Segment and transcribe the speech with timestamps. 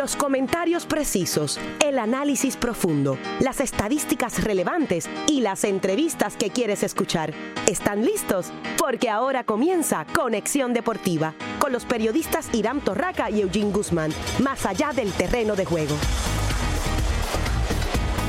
[0.00, 7.34] Los comentarios precisos, el análisis profundo, las estadísticas relevantes y las entrevistas que quieres escuchar.
[7.66, 8.50] ¿Están listos?
[8.78, 14.10] Porque ahora comienza Conexión Deportiva con los periodistas Irán Torraca y Eugene Guzmán,
[14.42, 15.94] más allá del terreno de juego.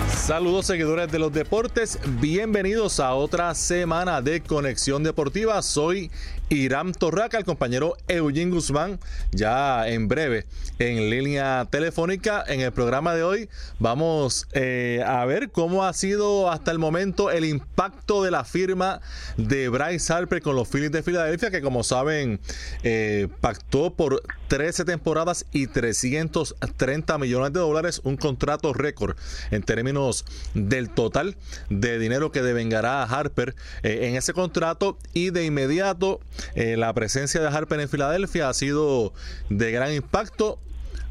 [0.10, 5.62] Saludos seguidores de los deportes, bienvenidos a otra semana de Conexión Deportiva.
[5.62, 6.12] Soy
[6.52, 9.00] Irán Torraca, el compañero Eugene Guzmán,
[9.32, 10.46] ya en breve
[10.80, 12.44] en línea telefónica.
[12.46, 17.32] En el programa de hoy vamos eh, a ver cómo ha sido hasta el momento
[17.32, 19.00] el impacto de la firma
[19.38, 22.42] de Bryce Harper con los Phillies de Filadelfia, que como saben
[22.84, 29.16] eh, pactó por 13 temporadas y 330 millones de dólares, un contrato récord
[29.52, 31.38] en términos del total
[31.70, 36.20] de dinero que devengará Harper eh, en ese contrato y de inmediato
[36.56, 39.14] eh, la presencia de Harper en Filadelfia ha sido
[39.50, 40.60] de gran impacto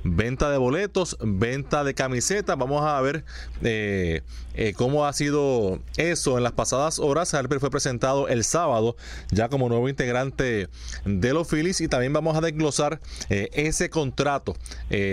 [0.02, 2.56] venta de boletos, venta de camisetas.
[2.56, 3.24] Vamos a ver
[3.62, 4.22] eh,
[4.61, 7.33] eh, cómo ha sido eso en las pasadas horas.
[7.33, 8.94] Harper fue presentado el sábado
[9.30, 10.69] ya como nuevo integrante
[11.06, 14.55] de los Phillies y también vamos a desglosar eh, ese contrato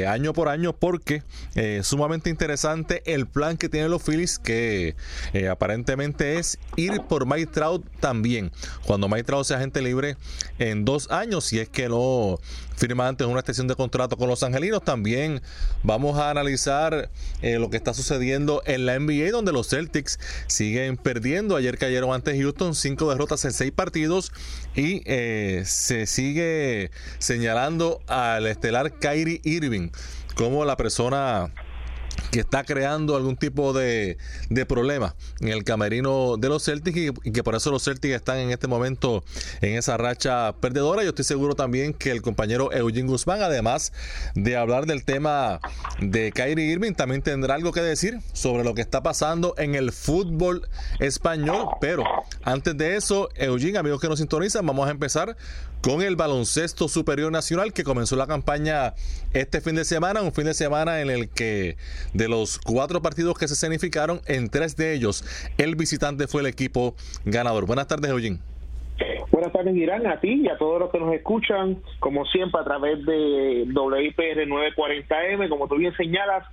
[0.05, 1.23] año por año porque
[1.55, 4.97] es sumamente interesante el plan que tienen los Phillies que
[5.49, 8.51] aparentemente es ir por Mike Trout también.
[8.85, 10.17] Cuando Mike Trout sea agente libre
[10.59, 12.37] en dos años, si es que no
[12.77, 14.83] firma antes una extensión de contrato con los angelinos.
[14.83, 15.41] También
[15.83, 17.09] vamos a analizar
[17.41, 21.55] eh, lo que está sucediendo en la NBA, donde los Celtics siguen perdiendo.
[21.55, 24.31] Ayer cayeron ante Houston, cinco derrotas en seis partidos.
[24.75, 29.89] Y eh, se sigue señalando al estelar Kyrie Irving
[30.35, 31.51] como la persona
[32.31, 34.17] que está creando algún tipo de,
[34.49, 38.37] de, problema en el camerino de los Celtics y, que por eso los Celtics están
[38.37, 39.23] en este momento
[39.61, 41.03] en esa racha perdedora.
[41.03, 43.93] Yo estoy seguro también que el compañero Eugene Guzmán, además
[44.35, 45.59] de hablar del tema
[45.99, 49.91] de Kyrie Irving, también tendrá algo que decir sobre lo que está pasando en el
[49.91, 50.67] fútbol
[50.99, 51.67] español.
[51.79, 52.03] Pero
[52.43, 55.37] antes de eso, Eugene, amigos que nos sintonizan, vamos a empezar
[55.87, 58.91] con el baloncesto superior nacional que comenzó la campaña
[59.33, 61.77] este fin de semana, un fin de semana en el que
[62.13, 65.23] de los cuatro partidos que se escenificaron, en tres de ellos
[65.57, 66.93] el visitante fue el equipo
[67.23, 67.65] ganador.
[67.65, 68.39] Buenas tardes, Eugene.
[69.31, 72.65] Buenas tardes, Irán, a ti y a todos los que nos escuchan, como siempre, a
[72.65, 76.43] través de WIPR 940M, como tú bien señalas,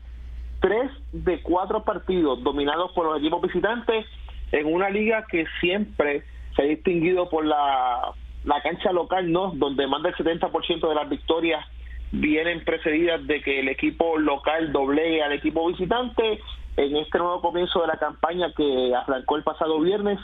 [0.61, 4.07] tres de cuatro partidos dominados por los equipos visitantes
[4.53, 6.23] en una liga que siempre
[6.55, 11.09] se ha distinguido por la la cancha local no, donde más del 70% de las
[11.09, 11.65] victorias
[12.13, 16.41] vienen precedidas de que el equipo local doblee al equipo visitante.
[16.77, 20.19] En este nuevo comienzo de la campaña que arrancó el pasado viernes,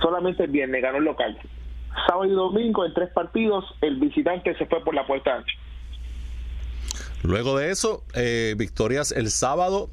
[0.00, 1.38] solamente el viernes ganó el local.
[2.06, 5.52] Sábado y domingo en tres partidos, el visitante se fue por la puerta ancha.
[7.22, 9.88] Luego de eso, eh, victorias el sábado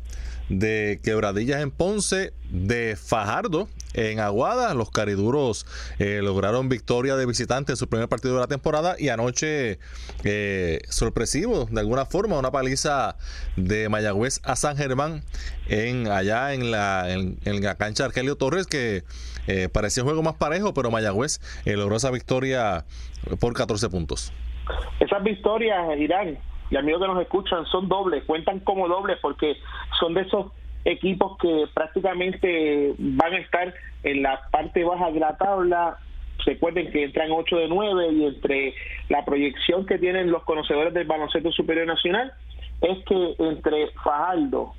[0.49, 4.73] de Quebradillas en Ponce, de Fajardo en Aguada.
[4.73, 5.65] Los cariduros
[5.99, 9.79] eh, lograron victoria de visitante en su primer partido de la temporada y anoche
[10.23, 13.15] eh, sorpresivo de alguna forma una paliza
[13.55, 15.21] de Mayagüez a San Germán
[15.67, 19.03] en allá en la, en, la cancha Argelio Torres que
[19.47, 22.85] eh, parecía un juego más parejo pero Mayagüez logró esa victoria
[23.39, 24.33] por 14 puntos.
[24.99, 26.37] Esas victorias, Irán,
[26.69, 29.57] y amigos que nos escuchan, son dobles, cuentan como dobles porque
[29.99, 30.51] son de esos
[30.85, 35.97] equipos que prácticamente van a estar en la parte baja de la tabla.
[36.45, 38.73] Recuerden que entran 8 de 9 y entre
[39.09, 42.33] la proyección que tienen los conocedores del baloncesto superior nacional
[42.81, 44.73] es que entre Fajardo,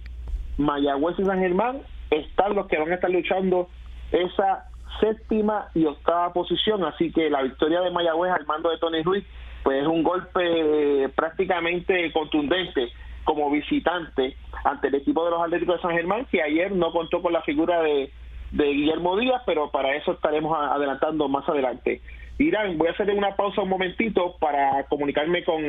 [0.59, 3.69] Mayagüez y San Germán están los que van a estar luchando
[4.11, 4.65] esa
[5.01, 6.85] séptima y octava posición.
[6.85, 9.25] Así que la victoria de Mayagüez al mando de Tony Ruiz
[9.63, 12.91] pues es un golpe prácticamente contundente
[13.25, 17.23] como visitante ante el equipo de los Atléticos de San Germán, que ayer no contó
[17.23, 18.11] con la figura de,
[18.53, 22.03] Guillermo Díaz, pero para eso estaremos adelantando más adelante.
[22.39, 25.63] Irán, voy a hacerle una pausa un momentito para comunicarme con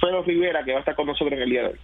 [0.00, 1.78] Felo Rivera, que va a estar con nosotros en el día de hoy.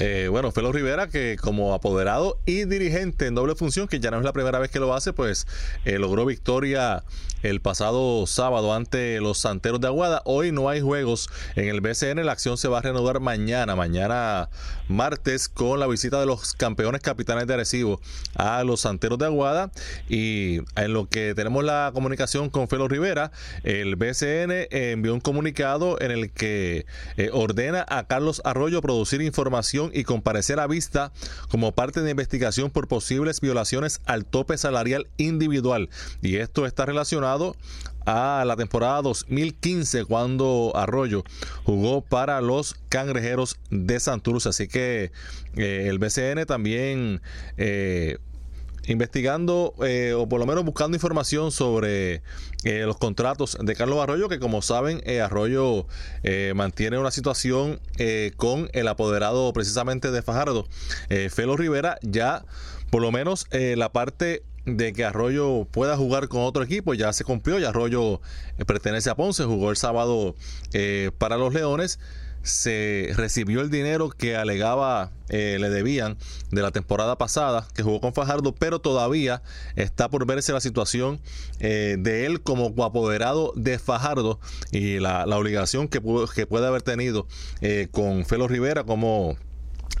[0.00, 4.18] Eh, bueno, Felo Rivera, que como apoderado y dirigente en doble función, que ya no
[4.18, 5.48] es la primera vez que lo hace, pues
[5.84, 7.02] eh, logró victoria
[7.42, 10.22] el pasado sábado ante los Santeros de Aguada.
[10.24, 14.50] Hoy no hay juegos en el BCN, la acción se va a reanudar mañana, mañana
[14.86, 18.00] martes, con la visita de los campeones capitanes de Arecibo
[18.36, 19.72] a los Santeros de Aguada.
[20.08, 23.32] Y en lo que tenemos la comunicación con Felo Rivera,
[23.64, 26.86] el BCN envió un comunicado en el que
[27.16, 31.12] eh, ordena a Carlos Arroyo producir información y comparecer a vista
[31.50, 35.88] como parte de investigación por posibles violaciones al tope salarial individual.
[36.22, 37.56] Y esto está relacionado
[38.06, 41.24] a la temporada 2015 cuando Arroyo
[41.64, 44.48] jugó para los cangrejeros de Santurce.
[44.48, 45.12] Así que
[45.56, 47.20] eh, el BCN también
[47.58, 48.18] eh,
[48.88, 52.22] investigando eh, o por lo menos buscando información sobre
[52.64, 55.86] eh, los contratos de Carlos Arroyo, que como saben, eh, Arroyo
[56.54, 57.80] mantiene una situación
[58.36, 60.66] con el apoderado precisamente de Fajardo,
[61.30, 62.44] Felo Rivera, ya
[62.90, 67.24] por lo menos la parte de que Arroyo pueda jugar con otro equipo ya se
[67.24, 68.20] cumplió, ya Arroyo
[68.66, 70.34] pertenece a Ponce, jugó el sábado
[71.18, 71.98] para los Leones
[72.42, 76.16] se recibió el dinero que alegaba eh, le debían
[76.50, 79.42] de la temporada pasada que jugó con Fajardo, pero todavía
[79.76, 81.20] está por verse la situación
[81.60, 84.40] eh, de él como apoderado de Fajardo
[84.72, 86.00] y la, obligación que,
[86.34, 87.26] que puede haber tenido
[87.60, 89.36] eh, con Felo Rivera como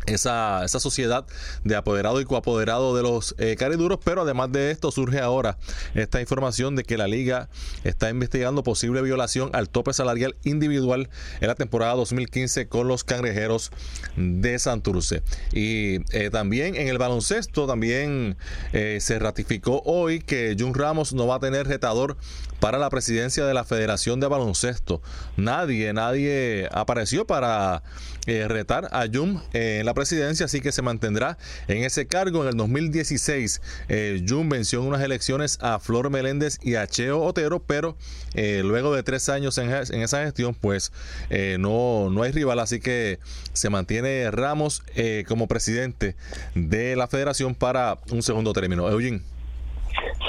[0.08, 1.26] esa, esa sociedad
[1.64, 5.58] de apoderado y coapoderado de los eh, cariduros, pero además de esto surge ahora
[5.94, 7.48] esta información de que la liga
[7.84, 11.08] está investigando posible violación al tope salarial individual
[11.40, 13.70] en la temporada 2015 con los cangrejeros
[14.16, 15.22] de Santurce.
[15.52, 18.36] Y eh, también en el baloncesto también
[18.72, 22.16] eh, se ratificó hoy que Jun Ramos no va a tener retador
[22.60, 25.00] para la presidencia de la Federación de Baloncesto.
[25.36, 27.82] Nadie, nadie apareció para
[28.26, 32.42] retar a Jun en la presidencia, así que se mantendrá en ese cargo.
[32.42, 37.60] En el 2016, eh, venció en unas elecciones a Flor Meléndez y a Cheo Otero,
[37.60, 37.96] pero
[38.34, 40.92] eh, luego de tres años en, esa gestión, pues
[41.30, 43.18] eh, no, no hay rival, así que
[43.52, 46.16] se mantiene Ramos eh, como presidente
[46.54, 48.88] de la federación para un segundo término.
[48.88, 49.22] Eugene.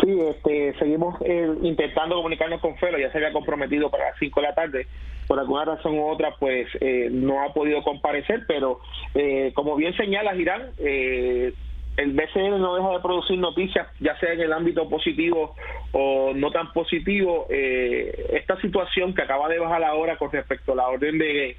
[0.02, 1.16] Sí, este, seguimos
[1.62, 4.88] intentando comunicarnos con Felo, ya se había comprometido para las 5 de la tarde
[5.30, 8.80] por alguna razón u otra, pues eh, no ha podido comparecer, pero
[9.14, 11.54] eh, como bien señala Girán, eh,
[11.98, 15.54] el BCN no deja de producir noticias, ya sea en el ámbito positivo
[15.92, 17.46] o no tan positivo.
[17.50, 21.58] esta situación que acaba de bajar ahora con respecto a la orden de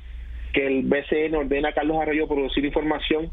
[0.52, 3.30] que el BCN ordena a Carlos Arroyo producir información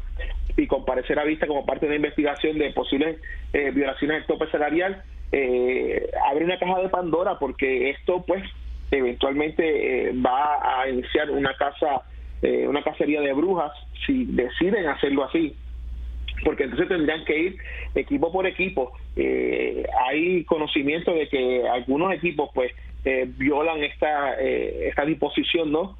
[0.62, 3.18] y comparecer a vista como parte de la investigación de posibles
[3.52, 5.02] violaciones del tope salarial,
[5.32, 8.42] abre una caja de Pandora porque esto pues
[8.90, 12.02] eventualmente eh, va a iniciar una casa,
[12.42, 13.72] eh, una cacería de brujas
[14.06, 15.54] si deciden hacerlo así
[16.44, 17.56] porque entonces tendrían que ir
[17.96, 18.92] equipo por equipo.
[19.16, 22.72] Eh, hay conocimiento de que algunos equipos pues
[23.38, 25.96] violan esta esta disposición, ¿no?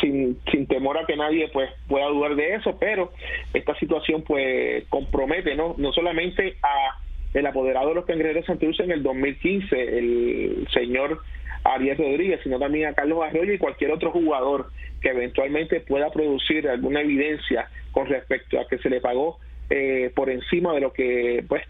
[0.00, 3.12] Sin, sin temor a que nadie pues pueda dudar de eso, pero
[3.52, 5.74] esta situación pues compromete, ¿no?
[5.78, 6.98] No solamente a
[7.34, 11.20] el apoderado de los cangrejeros de Santurce en el 2015, el señor
[11.64, 14.70] Ariel Rodríguez, sino también a Carlos Arroyo y cualquier otro jugador
[15.00, 19.38] que eventualmente pueda producir alguna evidencia con respecto a que se le pagó
[19.70, 21.62] eh, por encima de lo que pues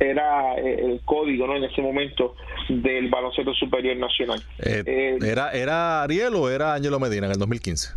[0.00, 2.34] era eh, el código no en ese momento
[2.68, 4.42] del baloncesto superior nacional.
[4.58, 7.94] Eh, ¿era, ¿Era Ariel o era Angelo Medina en el 2015?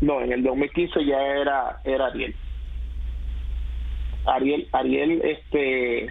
[0.00, 2.34] No, en el 2015 ya era, era Ariel.
[4.26, 6.08] Ariel, Ariel, este,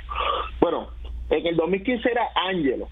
[0.60, 0.90] bueno,
[1.30, 2.88] en el 2015 era Ángelo,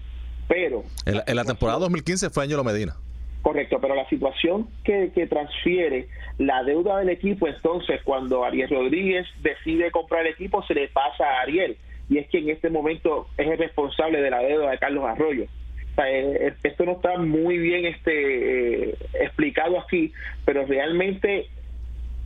[0.46, 0.84] pero...
[1.06, 2.94] En la, temporada 2015 fue Ángelo Medina.
[3.42, 6.08] Correcto, pero la situación que, que transfiere
[6.38, 11.24] la deuda del equipo, entonces cuando Ariel Rodríguez decide comprar el equipo, se le pasa
[11.24, 11.76] a Ariel.
[12.08, 15.44] Y es que en este momento es el responsable de la deuda de Carlos Arroyo.
[15.44, 20.12] O sea, eh, eh, esto no está muy bien este eh, explicado aquí,
[20.44, 21.48] pero realmente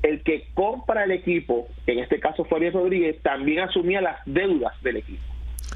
[0.02, 4.72] el que compra el equipo, en este caso fue Ariel Rodríguez, también asumía las deudas
[4.82, 5.22] del equipo.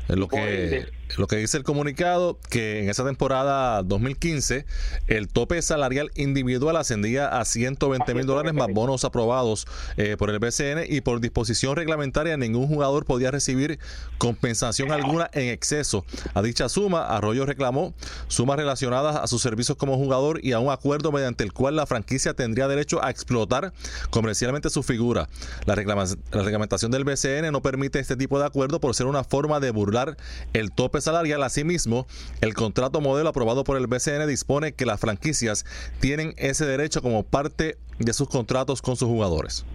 [0.09, 0.85] Lo que,
[1.17, 4.65] lo que dice el comunicado, que en esa temporada 2015
[5.09, 9.67] el tope salarial individual ascendía a 120 mil dólares más bonos aprobados
[9.97, 13.79] eh, por el BCN y por disposición reglamentaria ningún jugador podía recibir
[14.19, 16.05] compensación alguna en exceso.
[16.35, 17.95] A dicha suma, Arroyo reclamó
[18.29, 21.87] sumas relacionadas a sus servicios como jugador y a un acuerdo mediante el cual la
[21.87, 23.73] franquicia tendría derecho a explotar
[24.11, 25.29] comercialmente su figura.
[25.67, 29.61] La, la reglamentación del BCN no permite este tipo de acuerdo por ser una forma
[29.61, 30.17] de burlar
[30.53, 31.43] el tope salarial.
[31.43, 32.07] Asimismo,
[32.41, 35.65] el contrato modelo aprobado por el BCN dispone que las franquicias
[36.01, 39.67] tienen ese derecho como parte de sus contratos con sus jugadores.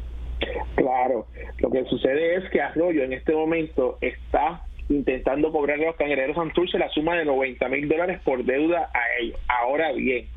[0.76, 1.28] Claro,
[1.60, 6.36] lo que sucede es que Arroyo en este momento está intentando cobrarle a los cangrejeros
[6.36, 9.40] Santurce la suma de 90 mil dólares por deuda a ellos.
[9.48, 10.28] Ahora bien,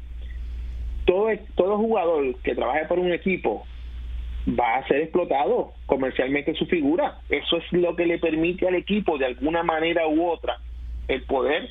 [1.05, 3.65] todo, todo jugador que trabaje por un equipo
[4.49, 7.19] va a ser explotado comercialmente su figura.
[7.29, 10.59] Eso es lo que le permite al equipo de alguna manera u otra
[11.11, 11.69] el poder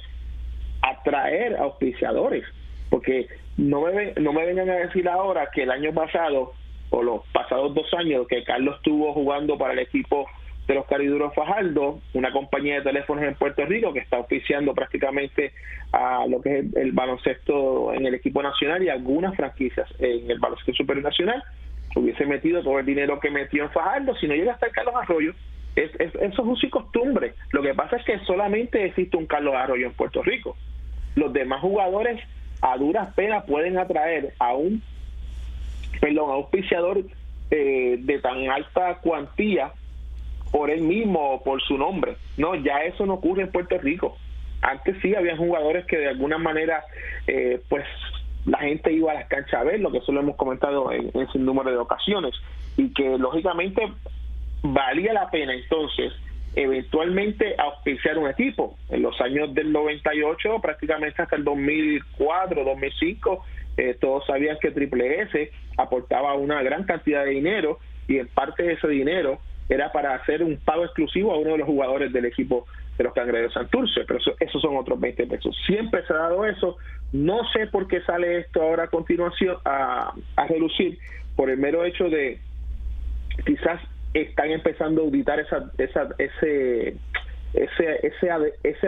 [0.82, 2.44] atraer auspiciadores,
[2.90, 3.28] porque
[3.58, 6.54] no me, no me vengan a decir ahora que el año pasado
[6.90, 10.28] o los pasados dos años que Carlos estuvo jugando para el equipo
[10.68, 15.52] de los Cariduros Fajardo, una compañía de teléfonos en Puerto Rico que está oficiando prácticamente
[15.92, 20.40] a lo que es el baloncesto en el equipo nacional y algunas franquicias en el
[20.40, 21.44] baloncesto superior nacional,
[21.96, 25.34] hubiese metido todo el dinero que metió en Fajardo, si no llega hasta Carlos Arroyo,
[25.84, 27.34] es, eso es uso y costumbre.
[27.52, 30.56] Lo que pasa es que solamente existe un Carlos Arroyo en Puerto Rico.
[31.16, 32.22] Los demás jugadores
[32.62, 34.82] a duras penas pueden atraer a un
[36.00, 37.04] perdón, auspiciador
[37.52, 39.72] eh, de tan alta cuantía
[40.52, 42.16] por él mismo o por su nombre.
[42.38, 44.18] No, ya eso no ocurre en Puerto Rico.
[44.62, 46.84] Antes sí había jugadores que de alguna manera,
[47.28, 47.86] eh, pues
[48.46, 51.12] la gente iba a las canchas a ver, lo que eso lo hemos comentado en,
[51.14, 52.34] en número de ocasiones,
[52.78, 53.90] y que lógicamente
[54.62, 56.14] valía la pena entonces
[56.56, 58.78] eventualmente auspiciar un equipo.
[58.90, 63.46] En los años del 98, prácticamente hasta el 2004, 2005,
[63.78, 68.64] eh, todos sabían que Triple S aportaba una gran cantidad de dinero y en parte
[68.64, 69.40] de ese dinero
[69.70, 72.66] era para hacer un pago exclusivo a uno de los jugadores del equipo
[72.98, 75.56] de los Cangrejeros Santurce, pero eso, esos son otros 20 pesos.
[75.66, 76.78] Siempre se ha dado eso.
[77.14, 80.98] No sé por qué sale esto ahora a continuación a, a relucir
[81.36, 82.40] por el mero hecho de
[83.46, 83.80] quizás
[84.14, 86.96] están empezando a auditar esa, esa, ese,
[87.54, 88.30] ese, ese,
[88.64, 88.88] ese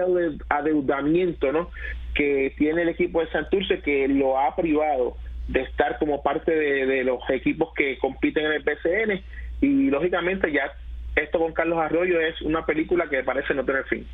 [0.49, 1.69] adeudamiento ¿no?
[2.13, 6.85] que tiene el equipo de Santurce que lo ha privado de estar como parte de,
[6.85, 9.23] de los equipos que compiten en el PCN
[9.61, 10.71] y lógicamente ya
[11.15, 14.07] esto con Carlos Arroyo es una película que parece no tener fin.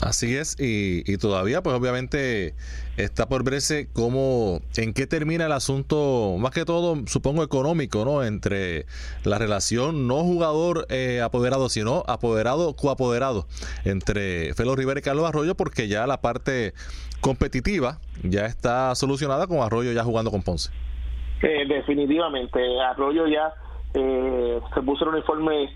[0.00, 2.54] Así es, y, y, todavía pues obviamente
[2.96, 8.22] está por verse cómo, en qué termina el asunto, más que todo supongo económico, ¿no?
[8.24, 8.86] Entre
[9.24, 13.46] la relación no jugador eh, apoderado, sino apoderado coapoderado
[13.84, 16.72] entre Felo Rivera y Carlos Arroyo, porque ya la parte
[17.20, 20.70] competitiva ya está solucionada con Arroyo ya jugando con Ponce.
[21.42, 23.52] Eh, definitivamente, Arroyo ya
[23.94, 25.72] eh, se puso el uniforme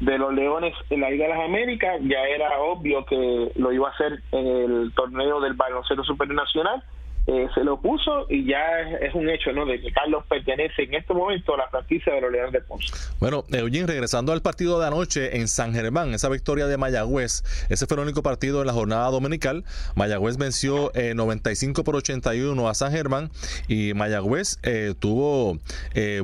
[0.00, 3.88] de los Leones en la Liga de las Américas, ya era obvio que lo iba
[3.88, 6.82] a hacer en el torneo del baloncesto supernacional
[7.30, 9.66] eh, se lo puso y ya es, un hecho, ¿no?
[9.66, 12.90] De que Carlos pertenece en este momento a la franquicia de los Leones de Ponce.
[13.20, 17.86] Bueno, Eugene, regresando al partido de anoche en San Germán, esa victoria de Mayagüez, ese
[17.86, 19.64] fue el único partido en la jornada dominical.
[19.94, 23.30] Mayagüez venció 95 eh, por 81 a San Germán
[23.68, 25.58] y Mayagüez eh, tuvo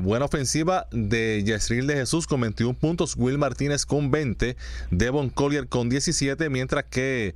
[0.01, 4.55] buena ofensiva de Yesril de Jesús con 21 puntos, Will Martínez con 20,
[4.89, 7.35] Devon Collier con 17, mientras que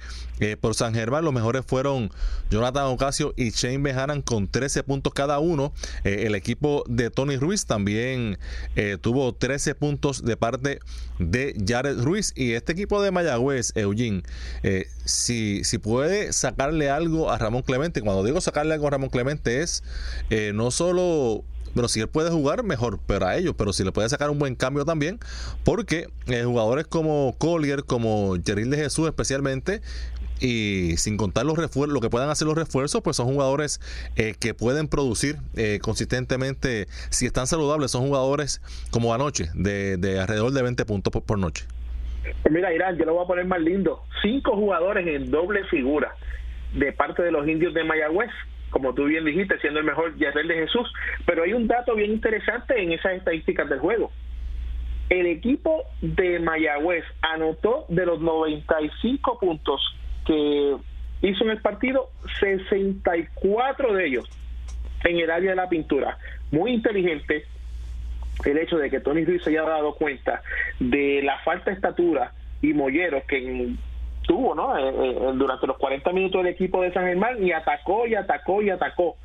[0.60, 2.10] por San Germán los mejores fueron
[2.50, 5.74] Jonathan Ocasio y Shane Behanan con 13 puntos cada uno.
[6.04, 8.38] Eh, el equipo de Tony Ruiz también
[8.76, 10.80] eh, tuvo 13 puntos de parte
[11.20, 12.34] de Jared Ruiz.
[12.36, 14.24] Y este equipo de Mayagüez, Eugene,
[14.64, 19.10] eh, si, si puede sacarle algo a Ramón Clemente, cuando digo sacarle algo a Ramón
[19.10, 19.84] Clemente es
[20.54, 24.30] no solo bueno, si él puede jugar, mejor para ellos, pero si le puede sacar
[24.30, 25.20] un buen cambio también,
[25.64, 26.10] porque
[26.44, 29.82] jugadores como Collier, como Jeril de Jesús especialmente,
[30.40, 33.80] y sin contar los refuerzos, lo que puedan hacer los refuerzos, pues son jugadores
[34.16, 40.20] eh, que pueden producir eh, consistentemente, si están saludables, son jugadores como anoche, de, de
[40.20, 41.66] alrededor de 20 puntos por, noche.
[42.42, 44.04] Pues mira, Irán, yo lo voy a poner más lindo.
[44.22, 46.14] Cinco jugadores en doble figura
[46.74, 48.30] de parte de los indios de Mayagüez,
[48.70, 50.92] como tú bien dijiste, siendo el mejor Yasser de Jesús.
[51.26, 54.12] Pero hay un dato bien interesante en esas estadísticas del juego.
[55.10, 59.82] El equipo de Mayagüez anotó de los 95 puntos
[61.22, 62.10] hizo en el partido
[62.40, 64.30] 64 de ellos
[65.04, 66.18] en el área de la pintura.
[66.52, 67.46] Muy inteligente
[68.46, 70.42] el hecho de que Tony Ruiz se haya dado cuenta
[70.80, 73.74] de la falta de estatura y molleros que
[74.26, 74.78] tuvo ¿no?
[74.78, 78.62] Eh, eh, durante los 40 minutos del equipo de San Germán y atacó y atacó
[78.62, 79.18] y atacó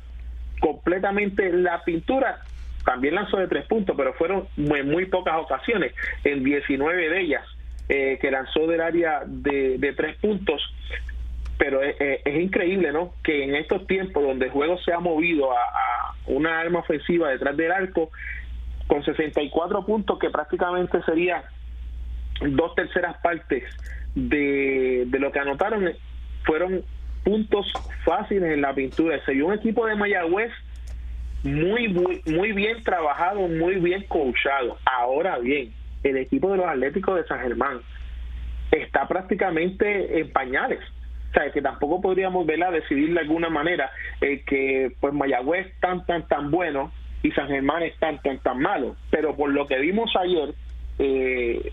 [0.59, 2.39] completamente la pintura.
[2.83, 5.93] También lanzó de tres puntos, pero fueron en muy pocas ocasiones,
[6.23, 7.54] en 19 de ellas
[7.89, 10.61] eh, que lanzó del área de, tres puntos.
[11.57, 13.13] Pero es, increíble, ¿no?
[13.23, 17.55] Que en estos tiempos donde el juego se ha movido a, una arma ofensiva detrás
[17.55, 18.09] del arco,
[18.87, 21.43] con 64 puntos, que prácticamente sería
[22.41, 23.63] dos terceras partes
[24.15, 25.91] de, de lo que anotaron,
[26.43, 26.83] fueron
[27.23, 27.71] puntos
[28.03, 29.23] fáciles en la pintura.
[29.25, 30.51] Se vio un equipo de Mayagüez
[31.45, 34.77] muy, muy, muy bien trabajado, muy bien coachado.
[34.85, 35.71] Ahora bien,
[36.05, 37.81] el equipo de los Atléticos de San Germán
[38.71, 40.79] está prácticamente en pañales.
[41.31, 45.79] O sea, que tampoco podríamos verla decidir de alguna manera eh, que pues Mayagüez es
[45.79, 46.91] tan, tan, tan bueno
[47.23, 48.95] y San Germán es tan, tan, tan malo.
[49.09, 50.53] Pero por lo que vimos ayer,
[50.99, 51.71] eh,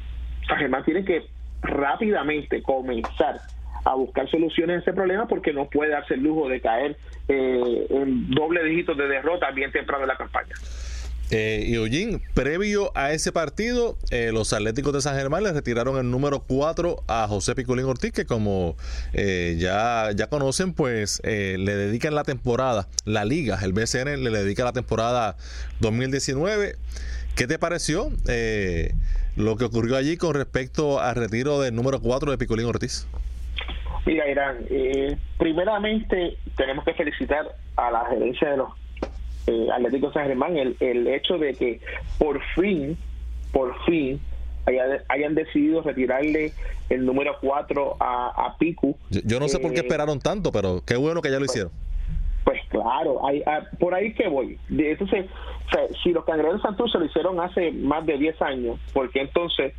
[0.49, 1.23] San Germán tiene que
[1.61, 3.37] rápidamente comenzar
[3.85, 6.97] a buscar soluciones a ese problema porque no puede darse el lujo de caer
[7.29, 10.55] eh, en doble dígito de derrota bien temprano en la campaña.
[11.35, 15.97] Eh, y Eugene, previo a ese partido, eh, los Atléticos de San Germán le retiraron
[15.97, 18.77] el número 4 a José Piculín Ortiz, que como
[19.15, 24.63] eh, ya, ya conocen, pues le dedican la temporada, la liga, el BCN le dedica
[24.63, 25.37] la temporada
[25.81, 26.77] 2019.
[27.35, 28.11] ¿Qué te pareció
[29.37, 33.09] lo que ocurrió allí con respecto al retiro del número 4 de Piculín Ortiz?
[34.05, 34.67] Mira, Irán,
[35.39, 38.82] primeramente tenemos que felicitar a la gerencia de los
[39.47, 41.81] eh, Atlético San Germán el, el hecho de que
[42.19, 42.97] por fin,
[43.53, 44.21] por fin,
[45.09, 46.53] hayan decidido retirarle
[46.89, 48.97] el número 4 a, a Piku.
[49.11, 51.51] Yo, no sé por qué eh, esperaron tanto, pero qué bueno que ya lo pues,
[51.51, 51.73] hicieron.
[52.45, 54.59] Pues claro, hay, ah, por ahí que voy.
[54.71, 55.27] Entonces,
[56.03, 59.75] si los cangrejeros de Santurce lo hicieron hace más de 10 años, ¿por qué entonces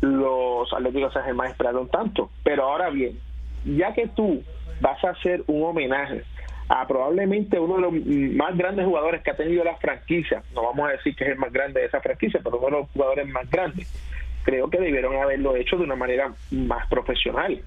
[0.00, 2.30] los Atléticos San Germán esperaron tanto?
[2.44, 3.18] Pero ahora bien,
[3.64, 4.42] ya que tú
[4.80, 6.24] vas a hacer un homenaje
[6.68, 7.92] a probablemente uno de los
[8.36, 11.38] más grandes jugadores que ha tenido la franquicia, no vamos a decir que es el
[11.38, 13.90] más grande de esa franquicia, pero uno de los jugadores más grandes,
[14.44, 17.60] creo que debieron haberlo hecho de una manera más profesional.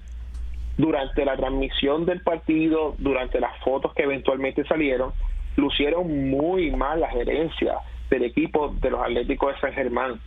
[0.78, 5.12] Durante la transmisión del partido, durante las fotos que eventualmente salieron,
[5.56, 7.76] lucieron muy mal la gerencia
[8.10, 10.20] del equipo de los Atléticos de San Germán.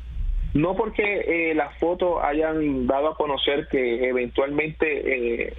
[0.53, 5.55] No porque eh, las fotos hayan dado a conocer que eventualmente, eh.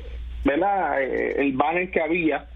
[0.45, 2.47] Eh, el banner que había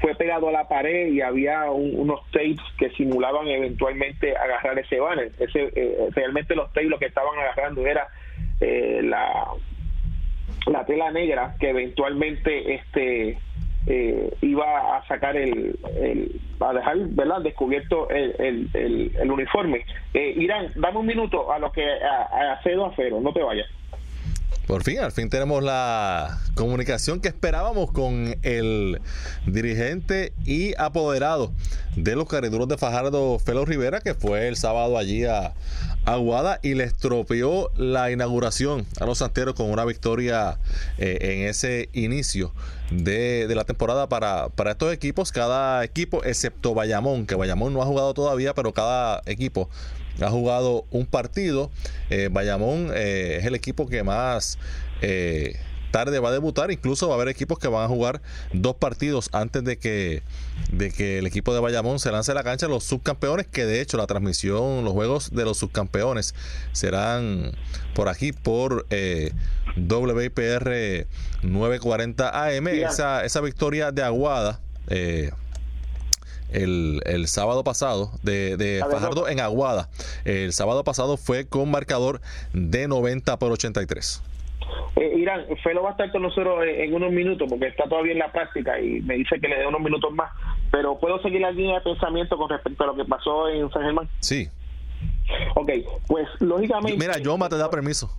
[0.00, 5.30] fue pegado a la pared y había unos tapes que simulaban eventualmente agarrar ese banner.
[5.38, 8.08] Ese, eh, realmente los tapes lo que estaban agarrando era
[8.60, 9.48] eh, la,
[10.66, 13.38] la tela negra que eventualmente este
[13.86, 15.76] eh, iba a sacar el,
[16.60, 18.34] a dejar verdad descubierto el,
[18.74, 19.84] el, el, uniforme.
[20.14, 23.66] Irán dame un minuto a lo que a, a cedo a cero no te vayas
[24.72, 29.02] por fin, al fin tenemos la comunicación que esperábamos con el
[29.46, 31.52] dirigente y apoderado
[31.94, 35.52] de los cariduros de Fajardo, Felo Rivera, que fue el sábado allí a
[36.06, 40.58] Aguada y le estropeó la inauguración a los santeros con una victoria
[40.96, 42.54] eh, en ese inicio
[42.90, 45.32] de, la temporada para, para estos equipos.
[45.32, 49.68] Cada equipo, excepto Bayamón, que Bayamón no ha jugado todavía, pero cada equipo
[50.20, 51.70] ha jugado un partido.
[52.10, 54.58] Eh, Bayamón eh, es el equipo que más
[55.00, 55.56] eh,
[55.90, 56.70] tarde va a debutar.
[56.70, 58.20] Incluso va a haber equipos que van a jugar
[58.52, 60.22] dos partidos antes de que,
[60.70, 62.68] de que el equipo de Bayamón se lance a la cancha.
[62.68, 66.34] Los subcampeones, que de hecho la transmisión, los juegos de los subcampeones
[66.72, 67.52] serán
[67.94, 68.86] por aquí por
[69.76, 71.06] WIPR
[71.42, 72.68] 940 AM.
[72.68, 74.60] Esa, esa victoria de Aguada.
[74.88, 75.30] Eh,
[76.52, 79.88] el, el sábado pasado de, de Fajardo en Aguada.
[80.24, 82.20] El sábado pasado fue con marcador
[82.52, 84.22] de 90 por 83.
[84.96, 88.18] Eh, Irán, Felo va a estar con nosotros en unos minutos porque está todavía en
[88.18, 90.30] la práctica y me dice que le dé unos minutos más.
[90.70, 93.82] Pero ¿puedo seguir la línea de pensamiento con respecto a lo que pasó en San
[93.82, 94.08] Germán?
[94.20, 94.48] Sí.
[95.54, 95.70] Ok,
[96.06, 96.98] pues lógicamente...
[96.98, 98.10] Mira, Yoma te da permiso.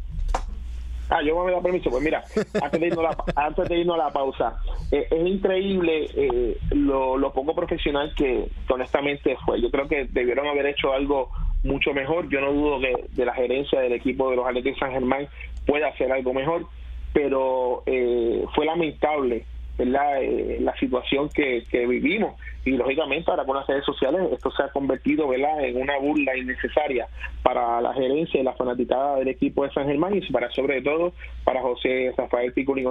[1.10, 1.90] Ah, yo me da permiso.
[1.90, 2.24] Pues mira,
[2.62, 4.60] antes de irnos, la, antes de irnos a la pausa,
[4.92, 9.62] eh, es increíble eh, lo, lo, poco profesional que, honestamente fue.
[9.62, 11.30] Yo creo que debieron haber hecho algo
[11.64, 12.30] mucho mejor.
[12.30, 15.28] Yo no dudo que de la gerencia del equipo de los de San Germán
[15.66, 16.66] pueda hacer algo mejor,
[17.14, 19.46] pero eh, fue lamentable
[19.78, 20.22] ¿verdad?
[20.22, 24.64] Eh, la situación que, que, vivimos y lógicamente ahora con las redes sociales esto se
[24.64, 25.64] ha convertido ¿verdad?
[25.64, 27.08] en una burla innecesaria
[27.42, 31.14] para la gerencia y la fanaticada del equipo de San Germán y para sobre todo
[31.44, 32.88] para José Rafael Picolín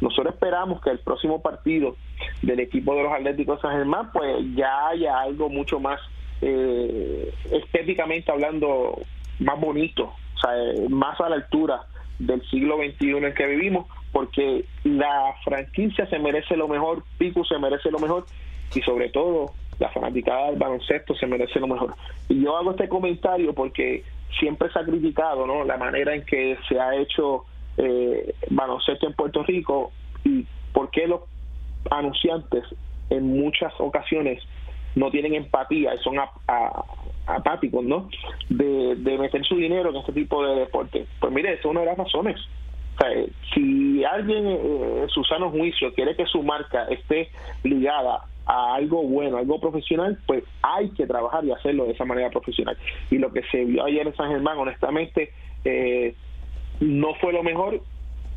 [0.00, 1.96] Nosotros esperamos que el próximo partido
[2.42, 5.98] del equipo de los Atléticos de San Germán pues ya haya algo mucho más
[6.42, 9.00] eh, estéticamente hablando
[9.40, 11.86] más bonito, o sea, eh, más a la altura
[12.18, 17.58] del siglo XXI en que vivimos porque la franquicia se merece lo mejor, Pico se
[17.58, 18.26] merece lo mejor
[18.74, 21.94] y sobre todo la fanaticada del baloncesto se merece lo mejor.
[22.28, 24.02] Y yo hago este comentario porque
[24.38, 25.64] siempre se ha criticado ¿no?
[25.64, 27.44] la manera en que se ha hecho
[27.76, 29.92] eh, baloncesto en Puerto Rico
[30.24, 31.20] y por qué los
[31.90, 32.64] anunciantes
[33.10, 34.42] en muchas ocasiones
[34.94, 36.16] no tienen empatía y son
[37.26, 38.08] apáticos, ¿no?
[38.48, 41.06] De, meter su dinero en este tipo de deporte.
[41.20, 42.36] Pues mire, es una de las razones
[43.54, 47.30] si alguien eh, en su sano juicio quiere que su marca esté
[47.62, 52.30] ligada a algo bueno, algo profesional, pues hay que trabajar y hacerlo de esa manera
[52.30, 52.76] profesional.
[53.10, 55.32] Y lo que se vio ayer en San Germán, honestamente,
[55.64, 56.14] eh,
[56.80, 57.80] no fue lo mejor,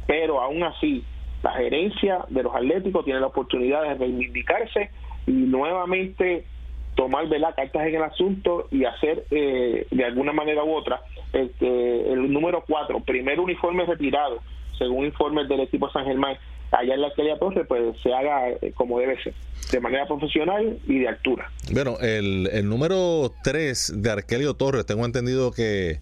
[0.05, 1.03] pero aún así,
[1.43, 4.91] la gerencia de los Atléticos tiene la oportunidad de reivindicarse
[5.27, 6.45] y nuevamente
[6.95, 11.01] tomar la cartas en el asunto y hacer eh, de alguna manera u otra
[11.33, 14.39] este, el número 4, primer uniforme retirado,
[14.77, 16.37] según informes del equipo San Germán,
[16.71, 19.33] allá en la Arquelia Torres pues se haga eh, como debe ser,
[19.71, 21.49] de manera profesional y de altura.
[21.71, 25.99] Bueno, el, el número 3 de Arquelio Torres, tengo entendido que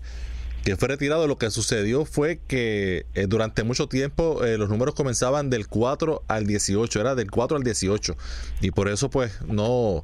[0.69, 4.93] que fue retirado, lo que sucedió fue que eh, durante mucho tiempo eh, los números
[4.93, 8.15] comenzaban del 4 al 18, era del 4 al 18,
[8.61, 10.03] y por eso pues no,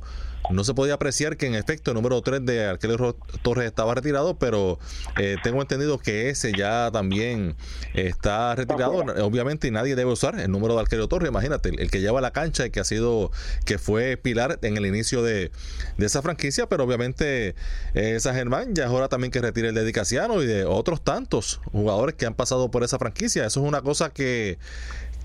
[0.50, 4.38] no se podía apreciar que en efecto el número 3 de Arquelio Torres estaba retirado,
[4.38, 4.80] pero
[5.18, 7.56] eh, tengo entendido que ese ya también
[7.94, 11.30] está retirado, obviamente, y nadie debe usar el número de Arquelio Torres.
[11.30, 13.32] Imagínate, el, que lleva la cancha y que ha sido,
[13.66, 15.52] que fue pilar en el inicio de,
[15.98, 17.56] esa franquicia, pero obviamente
[17.94, 22.16] esa Germán ya es hora también que retire el dedicaciano y de otros tantos jugadores
[22.16, 23.46] que han pasado por esa franquicia.
[23.46, 24.60] Eso es una cosa que,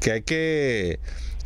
[0.01, 1.01] que hay que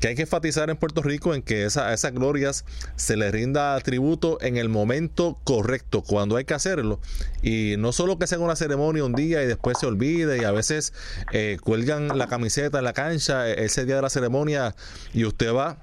[0.05, 4.37] que hay que enfatizar en Puerto Rico en que esas glorias se les rinda tributo
[4.43, 7.01] en el momento correcto, cuando hay que hacerlo.
[7.43, 10.45] Y no solo que se haga una ceremonia un día y después se olvide y
[10.45, 10.93] a veces
[11.33, 14.77] eh, cuelgan la camiseta en la cancha eh, ese día de la ceremonia
[15.15, 15.79] y usted va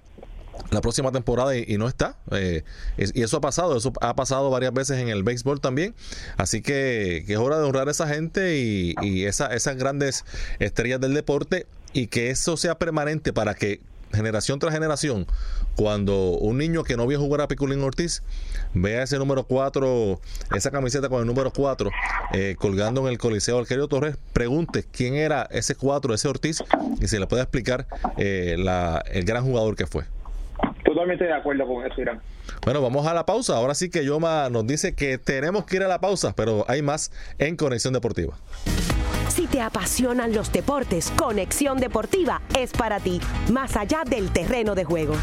[0.70, 2.18] la próxima temporada y, no está.
[2.30, 2.62] Eh,
[2.98, 5.96] y eso ha pasado, eso ha pasado varias veces en el béisbol también.
[6.38, 10.26] Así que, es hora de honrar a esa gente y esas grandes
[10.60, 13.82] estrellas del deporte y que eso sea permanente para que
[14.14, 15.28] generación tras generación,
[15.76, 18.24] cuando un niño que no vio jugar a Piculín Ortiz
[18.74, 20.20] vea ese número 4,
[20.56, 21.90] esa camiseta con el número 4
[22.34, 26.64] eh, colgando en el Coliseo Alquerio Torres, pregunte quién era ese 4, ese Ortiz,
[27.00, 28.56] y se le puede explicar eh,
[29.12, 30.06] el gran jugador que fue.
[30.84, 32.22] Totalmente de acuerdo con eso, Irán.
[32.64, 33.56] Bueno, vamos a la pausa.
[33.56, 36.82] Ahora sí que Yoma nos dice que tenemos que ir a la pausa, pero hay
[36.82, 38.36] más en Conexión Deportiva.
[39.30, 44.84] Si te apasionan los deportes, Conexión Deportiva es para ti, más allá del terreno de
[44.84, 45.16] juego.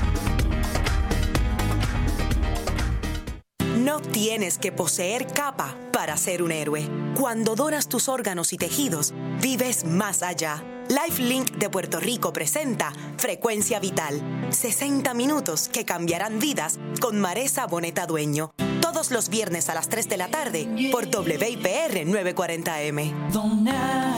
[3.77, 6.83] No tienes que poseer capa para ser un héroe.
[7.17, 10.63] Cuando donas tus órganos y tejidos, vives más allá.
[10.89, 14.23] LifeLink de Puerto Rico presenta Frecuencia Vital.
[14.51, 20.09] 60 minutos que cambiarán vidas con Maresa Boneta Dueño todos los viernes a las 3
[20.09, 23.31] de la tarde por WIPR 940M.
[23.31, 24.15] Donar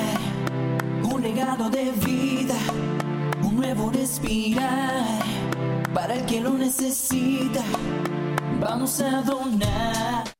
[1.02, 2.54] un legado de vida,
[3.42, 5.04] un nuevo respirar
[5.92, 7.62] para el que lo necesita.
[8.60, 10.39] Vamos a donar.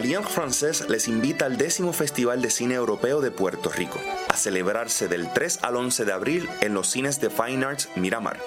[0.00, 3.98] Alliance Française les invita al décimo Festival de Cine Europeo de Puerto Rico,
[4.30, 8.40] a celebrarse del 3 al 11 de abril en los cines de Fine Arts Miramar.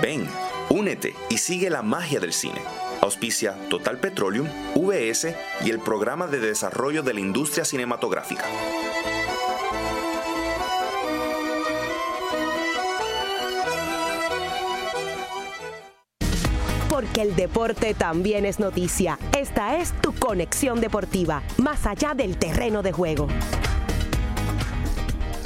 [0.00, 0.26] Ven,
[0.70, 2.62] únete y sigue la magia del cine.
[3.02, 8.46] Auspicia Total Petroleum, VS y el Programa de Desarrollo de la Industria Cinematográfica.
[17.14, 19.20] Porque el deporte también es noticia.
[19.38, 23.28] Esta es tu conexión deportiva, más allá del terreno de juego.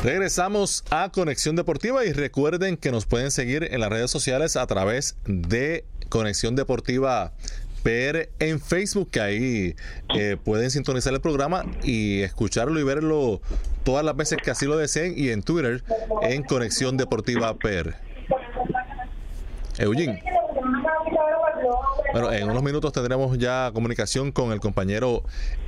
[0.02, 4.66] Regresamos a Conexión Deportiva y recuerden que nos pueden seguir en las redes sociales a
[4.66, 7.34] través de Conexión Deportiva
[7.82, 9.76] PR en Facebook, que ahí
[10.16, 13.42] eh, pueden sintonizar el programa y escucharlo y verlo
[13.84, 15.84] todas las veces que así lo deseen y en Twitter
[16.22, 17.94] en Conexión Deportiva PR.
[19.76, 20.37] Eugene.
[22.12, 25.24] Bueno, en unos minutos tendremos ya comunicación con el compañero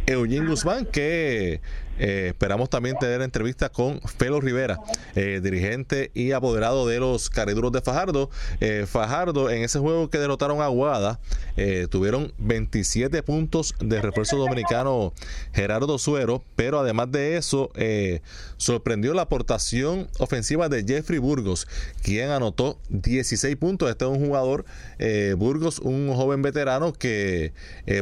[0.07, 1.61] Eugene Guzmán, que
[2.01, 4.79] eh, esperamos también tener entrevista con Felo Rivera,
[5.15, 8.31] eh, dirigente y apoderado de los cariduros de Fajardo.
[8.61, 11.21] Eh, Fajardo, en ese juego que derrotaron a Aguada,
[11.91, 15.13] tuvieron 27 puntos de refuerzo dominicano
[15.53, 17.71] Gerardo Suero, pero además de eso,
[18.57, 21.69] sorprendió la aportación ofensiva de Jeffrey Burgos,
[22.03, 23.91] quien anotó 16 puntos.
[23.91, 24.65] Este es un jugador,
[25.37, 27.53] Burgos, un joven veterano que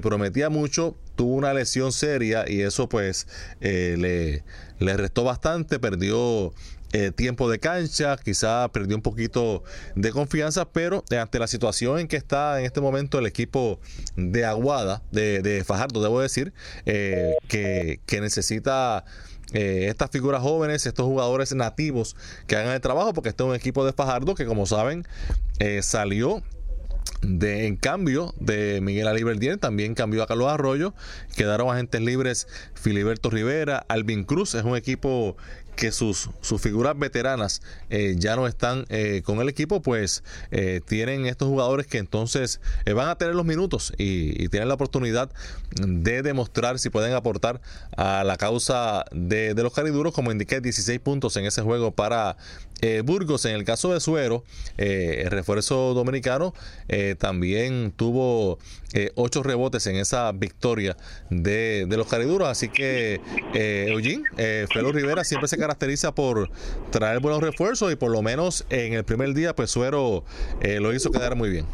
[0.02, 3.26] prometía mucho tuvo una lesión seria y eso pues
[3.60, 4.44] eh, le,
[4.78, 6.54] le restó bastante, perdió
[6.92, 9.64] eh, tiempo de cancha, quizá perdió un poquito
[9.96, 13.80] de confianza, pero ante la situación en que está en este momento el equipo
[14.14, 16.52] de Aguada, de, Fajardo, debo decir,
[16.86, 19.04] eh, que, que, necesita
[19.52, 22.14] estas figuras jóvenes, estos jugadores nativos
[22.46, 25.04] que hagan el trabajo, porque este es un equipo de Fajardo que como saben
[25.80, 26.44] salió
[27.22, 30.94] de, en cambio de Miguel Aliberdier, también cambió a Carlos Arroyo.
[31.36, 34.54] Quedaron agentes libres Filiberto Rivera, Alvin Cruz.
[34.54, 35.36] Es un equipo
[35.78, 40.80] que sus, sus figuras veteranas eh, ya no están eh, con el equipo, pues eh,
[40.84, 45.30] tienen estos jugadores que entonces van a tener los minutos y, tienen la oportunidad
[45.76, 47.60] de demostrar si pueden aportar
[47.96, 52.36] a la causa de, de los cariduros, como indiqué, 16 puntos en ese juego para
[53.04, 53.44] Burgos.
[53.44, 54.44] En el caso de Suero,
[54.76, 56.54] el refuerzo dominicano
[57.18, 58.58] también tuvo
[59.14, 60.96] ocho rebotes en esa victoria
[61.30, 63.20] de, de los cariduros, así que
[63.54, 64.24] Eugene,
[64.72, 66.50] Felo Rivera siempre se caracteriza por
[66.90, 70.24] traer buenos refuerzos y por lo menos en el primer día, pues Suero
[70.60, 71.66] eh, lo hizo quedar muy bien.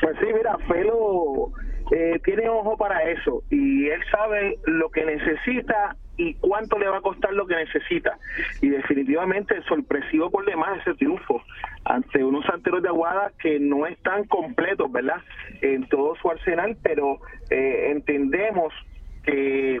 [0.00, 1.52] Pues sí, mira, Felo
[1.92, 6.98] eh, tiene ojo para eso y él sabe lo que necesita y cuánto le va
[6.98, 8.18] a costar lo que necesita.
[8.62, 11.42] Y definitivamente sorpresivo por demás ese triunfo
[11.84, 15.20] ante unos santeros de Aguada que no están completos, ¿verdad?
[15.60, 17.20] En todo su arsenal, pero
[17.50, 18.72] eh, entendemos
[19.24, 19.78] que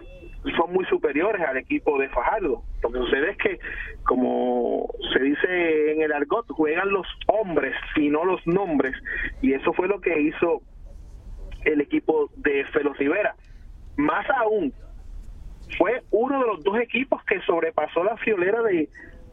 [0.56, 2.62] son muy superiores al equipo de Fajardo.
[2.82, 3.58] Lo que sucede es que,
[4.04, 8.94] como se dice en el argot, juegan los hombres y no los nombres,
[9.42, 10.62] y eso fue lo que hizo
[11.66, 13.34] el equipo de Felo Rivera.
[13.96, 14.72] Más aún,
[15.78, 18.88] fue uno de los dos equipos que sobrepasó la fiolera de,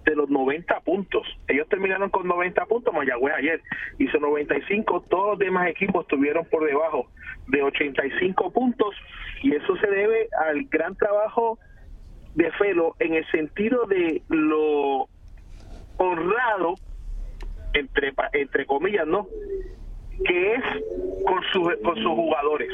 [0.06, 1.28] de los 90 puntos.
[1.48, 3.62] Ellos terminaron con 90 puntos, Mayagüez ayer
[4.00, 7.08] hizo 95, todos los demás equipos estuvieron por debajo
[7.48, 8.96] de 85 puntos
[9.42, 11.60] y eso se debe al gran trabajo
[12.36, 15.08] de Felo en el sentido de lo
[15.98, 16.76] honrado,
[17.74, 19.28] entre, entre comillas, ¿no?
[20.26, 20.64] Que es
[21.26, 21.42] con,
[21.84, 22.70] con sus jugadores.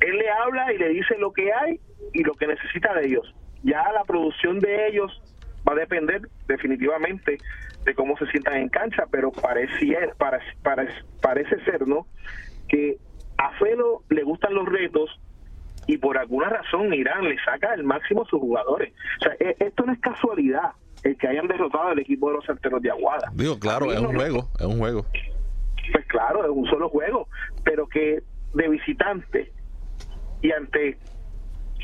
[0.00, 1.80] Él le habla y le dice lo que hay
[2.12, 3.34] y lo que necesita de ellos.
[3.62, 5.22] Ya la producción de ellos
[5.68, 7.38] va a depender definitivamente
[7.84, 10.40] de cómo se sientan en cancha, pero pareciera, para,
[11.20, 12.06] parece ser, ¿no?
[12.68, 12.96] Que
[13.38, 15.18] a Felo le gustan los retos
[15.86, 18.92] y por alguna razón Irán le saca el máximo a sus jugadores.
[19.20, 22.44] O sea, e, esto no es casualidad el que hayan derrotado al equipo de los
[22.44, 23.30] salteros de Aguada.
[23.34, 25.06] Digo, claro, es un juego, es un juego.
[25.92, 27.28] Pues claro, es un solo juego,
[27.64, 28.22] pero que
[28.54, 29.52] de visitante
[30.42, 30.98] y ante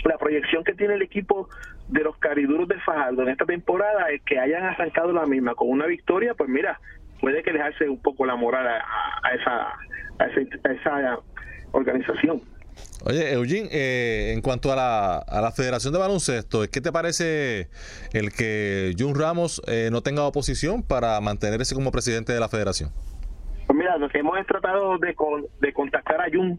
[0.04, 1.48] la proyección que tiene el equipo
[1.88, 5.68] de los cariduros de Fajardo en esta temporada es que hayan arrancado la misma con
[5.68, 6.80] una victoria, pues mira,
[7.20, 9.68] puede que les hace un poco la moral a, esa,
[10.18, 11.18] a, esa,
[11.72, 12.40] organización.
[13.04, 17.68] Oye, Eugene, eh, en cuanto a la, a la Federación de Baloncesto, ¿qué te parece
[18.12, 22.90] el que Jun Ramos eh, no tenga oposición para mantenerse como presidente de la federación?
[23.98, 25.14] Nos hemos tratado de,
[25.60, 26.58] de contactar a Jun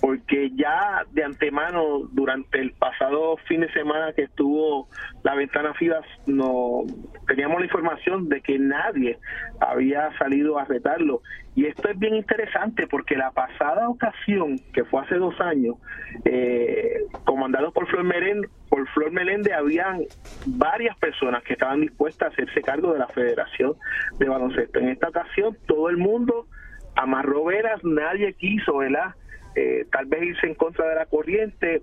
[0.00, 4.88] porque ya de antemano durante el pasado fin de semana que estuvo
[5.22, 6.84] la ventana FIBA no
[7.26, 9.18] teníamos la información de que nadie
[9.60, 11.22] había salido a retarlo.
[11.54, 15.76] Y esto es bien interesante porque la pasada ocasión que fue hace dos años
[16.24, 20.02] eh, comandado por Flor Meléndez por Flor Meléndez habían
[20.46, 23.74] varias personas que estaban dispuestas a hacerse cargo de la Federación
[24.18, 24.78] de Baloncesto.
[24.80, 26.46] En esta ocasión todo el mundo
[26.96, 29.14] amarró veras nadie quiso ¿verdad?
[29.54, 31.82] Eh, tal vez irse en contra de la corriente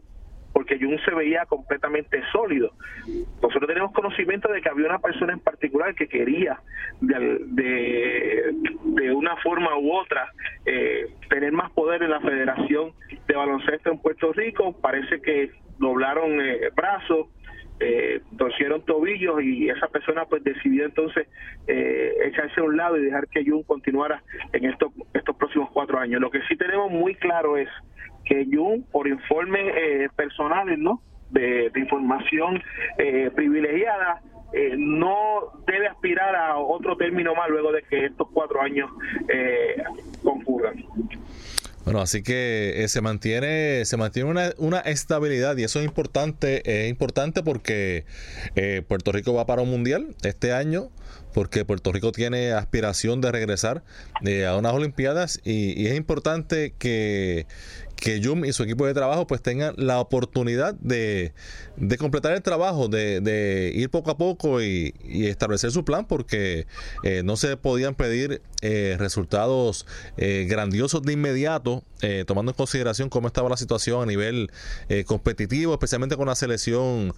[0.54, 2.71] porque Jun se veía completamente sólido.
[3.41, 6.62] Nosotros tenemos conocimiento de que había una persona en particular que quería
[7.02, 8.54] de,
[9.15, 10.32] una forma u otra
[10.65, 12.91] eh, tener más poder en la Federación
[13.28, 14.80] de Baloncesto en Puerto Rico.
[14.80, 17.28] Parece que doblaron eh, brazos,
[17.80, 21.28] eh, torcieron tobillos y esa persona pues decidió entonces
[21.68, 26.00] eh, echarse a un lado y dejar que Jun continuara en estos estos próximos cuatro
[26.00, 26.22] años.
[26.22, 27.70] Lo que sí tenemos muy claro es
[28.26, 31.02] que Jun, por informes eh, personales, ¿no?
[31.30, 32.62] De, información
[32.98, 34.22] eh, privilegiada,
[34.54, 38.90] eh, no debe aspirar a otro término más luego de que estos cuatro años
[40.24, 40.86] concurran.
[41.84, 46.89] Bueno, así que se mantiene, se mantiene una, una, estabilidad y eso es importante, es
[46.89, 48.06] importante porque
[48.88, 50.89] Puerto Rico va para un mundial este año
[51.34, 53.84] porque Puerto Rico tiene aspiración de regresar
[54.48, 57.46] a unas Olimpiadas y, es importante que,
[58.04, 61.34] que Yum y su equipo de trabajo pues tengan la oportunidad de,
[61.98, 66.67] completar el trabajo, de, ir poco a poco y, establecer su plan porque
[67.04, 69.86] eh, no se podían pedir eh, resultados
[70.17, 71.84] eh, grandiosos de inmediato,
[72.28, 74.52] tomando en consideración cómo estaba la situación a nivel
[75.06, 77.13] competitivo, especialmente con la selección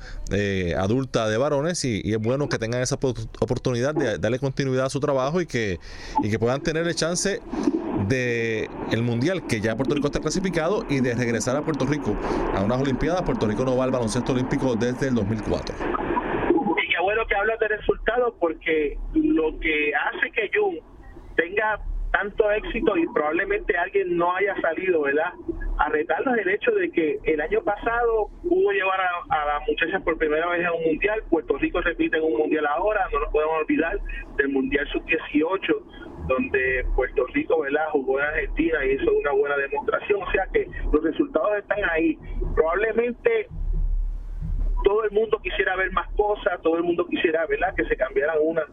[0.78, 5.00] adulta de varones y, es bueno que tengan esa oportunidad de darle continuidad a su
[5.00, 5.80] trabajo y que,
[6.24, 7.41] y que puedan tener el chance
[8.08, 12.15] de el mundial que ya Puerto Rico está clasificado y de regresar a Puerto Rico
[12.54, 13.22] a unas Olimpiadas.
[13.24, 15.76] Puerto Rico no va al baloncesto olímpico desde el 2004.
[15.76, 20.80] Y qué bueno que hablas de resultados porque lo que hace que Jun
[21.36, 21.80] tenga
[22.15, 25.34] tanto éxito y probablemente alguien no haya salido, ¿verdad?
[25.78, 30.17] A retarnos el hecho de que el año pasado pudo llevar a, las muchachas por
[30.17, 33.56] primera vez a un mundial, Puerto Rico repite en un mundial ahora, no nos podemos
[33.60, 33.99] olvidar
[34.38, 37.86] del mundial sub-18, donde Puerto Rico, ¿verdad?
[37.91, 42.17] Jugó en Argentina y hizo una buena demostración, o sea que los resultados están ahí.
[42.56, 43.49] Probablemente
[44.86, 48.36] todo el mundo quisiera ver más cosas, todo el mundo quisiera, ¿verdad?, que se cambiara
[48.39, 48.63] una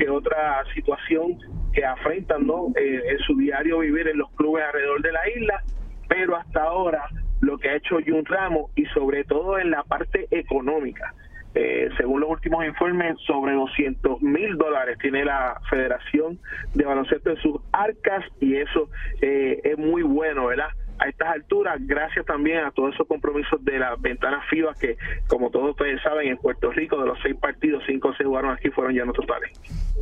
[0.00, 1.38] que otra situación
[1.74, 5.62] que afrentan, ¿no?, eh, en su diario vivir en los clubes alrededor de la isla,
[6.08, 7.06] pero hasta ahora
[7.42, 11.14] lo que ha hecho Jun Ramos y sobre todo en la parte económica,
[11.54, 16.38] eh, según los últimos informes, sobre 200 mil dólares tiene la Federación
[16.74, 18.88] de Baloncesto en sus arcas y eso
[19.20, 20.68] eh, es muy bueno, ¿verdad?
[21.00, 25.50] A estas alturas, gracias también a todos esos compromisos de las ventanas FIBA que, como
[25.50, 28.94] todos ustedes saben, en Puerto Rico de los seis partidos, cinco se jugaron aquí, fueron
[28.94, 29.50] ya no totales.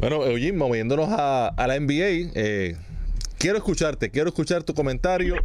[0.01, 2.77] Bueno, Eugene, moviéndonos a, a la NBA, eh,
[3.39, 5.37] quiero escucharte, quiero escuchar tu comentario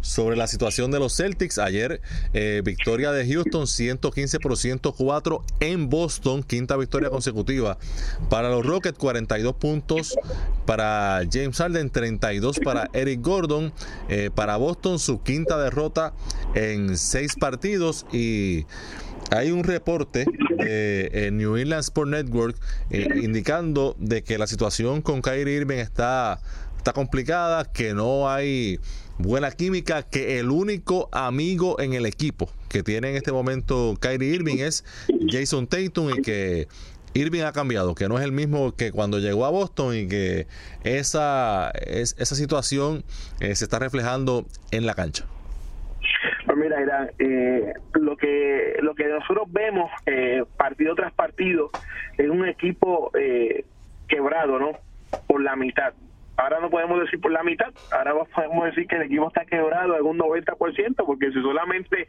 [0.00, 1.58] sobre la situación de los Celtics.
[1.58, 2.00] Ayer,
[2.32, 7.78] eh, victoria de Houston, 115 por 104 en Boston, quinta victoria consecutiva.
[8.28, 10.16] Para los Rockets, 42 puntos.
[10.66, 13.72] Para James Harden, 32 para Eric Gordon.
[14.08, 16.14] Eh, para Boston, su quinta derrota
[16.54, 18.06] en seis partidos.
[18.12, 18.66] Y
[19.30, 20.26] hay un reporte
[20.58, 22.56] de New England Sport Network
[22.90, 26.40] eh, indicando de que la situación con Kyrie Irving está
[26.82, 28.80] está complicada, que no hay
[29.16, 34.34] buena química, que el único amigo en el equipo que tiene en este momento Kyrie
[34.34, 34.84] Irving es
[35.28, 36.66] Jason Tatum y que
[37.14, 40.48] Irving ha cambiado, que no es el mismo que cuando llegó a Boston y que
[40.82, 43.04] esa, esa situación
[43.38, 45.24] eh, se está reflejando en la cancha.
[46.46, 51.70] Pues mira, Irán, eh, lo que lo que nosotros vemos eh, partido tras partido
[52.18, 53.12] es un equipo
[54.08, 54.72] quebrado, ¿no?
[55.28, 55.92] Por la mitad
[56.36, 59.96] ahora no podemos decir por la mitad, ahora podemos decir que el equipo está quebrado
[59.96, 62.08] en un 90%, porque si solamente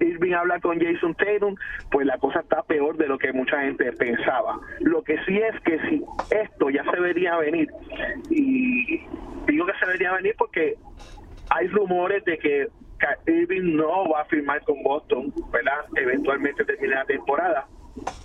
[0.00, 1.54] Irving habla con Jason Tatum,
[1.90, 4.58] pues la cosa está peor de lo que mucha gente pensaba.
[4.80, 7.68] Lo que sí es que si esto ya se debería venir,
[8.30, 9.02] y
[9.46, 10.76] digo que se debería venir porque
[11.50, 12.68] hay rumores de que
[13.26, 15.84] Irving no va a firmar con Boston, ¿verdad?
[15.96, 17.66] Eventualmente termine la temporada.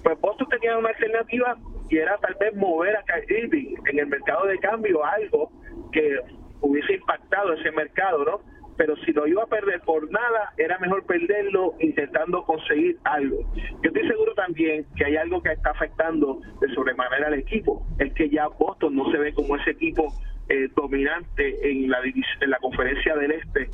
[0.03, 1.57] Pues Boston tenía una alternativa
[1.89, 5.51] y era tal vez mover a Irving en el mercado de cambio algo
[5.91, 6.19] que
[6.61, 8.41] hubiese impactado ese mercado, ¿no?
[8.77, 13.41] Pero si lo iba a perder por nada, era mejor perderlo intentando conseguir algo.
[13.55, 18.13] Yo estoy seguro también que hay algo que está afectando de sobremanera al equipo, es
[18.13, 20.13] que ya Boston no se ve como ese equipo
[20.49, 23.69] eh, dominante en la, en la conferencia del este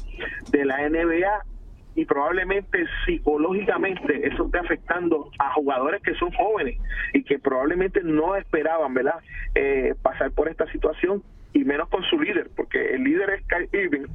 [0.52, 1.44] de la NBA
[1.98, 6.80] y probablemente psicológicamente eso esté afectando a jugadores que son jóvenes
[7.12, 9.20] y que probablemente no esperaban, ¿verdad?,
[9.56, 13.70] eh, pasar por esta situación y menos con su líder, porque el líder es Kyle
[13.74, 14.06] Irving.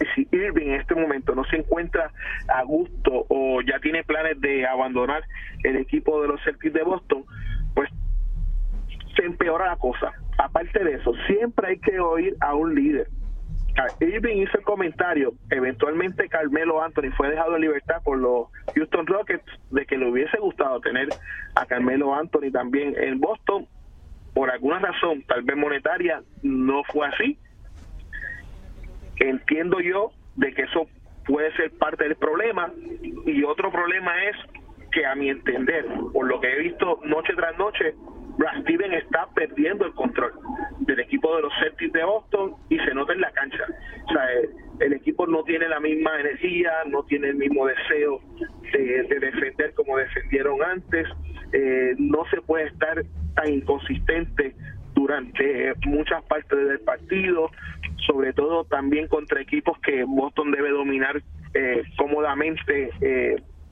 [0.00, 2.10] Y si Irving en este momento no se encuentra
[2.48, 5.22] a gusto o ya tiene planes de abandonar
[5.62, 7.24] el equipo de los Celtics de Boston,
[7.76, 7.88] pues
[9.14, 10.12] se empeora la cosa.
[10.36, 13.06] Aparte de eso, siempre hay que oír a un líder
[14.00, 19.44] Irving hizo el comentario, eventualmente Carmelo Anthony fue dejado en libertad por los Houston Rockets
[19.70, 21.08] de que le hubiese gustado tener
[21.54, 23.66] a Carmelo Anthony también en Boston.
[24.34, 27.38] Por alguna razón, tal vez monetaria, no fue así.
[29.16, 30.88] Entiendo yo de que eso
[31.26, 32.72] puede ser parte del problema
[33.26, 34.36] y otro problema es
[34.92, 37.94] que a mi entender, por lo que he visto noche tras noche,
[38.38, 40.32] Brad Steven está perdiendo el control
[40.78, 43.64] del equipo de los Celtics de Boston y se nota en la cancha.
[44.08, 44.48] O sea, eh,
[44.78, 48.20] el, equipo no tiene la misma energía, no tiene el mismo deseo
[48.72, 51.08] de, defender como defendieron antes.
[51.52, 54.54] Eh, no se puede estar tan inconsistente
[54.94, 57.50] durante muchas partes del partido,
[58.06, 61.20] sobre todo también contra equipos que Boston debe dominar
[61.54, 62.90] eh, cómodamente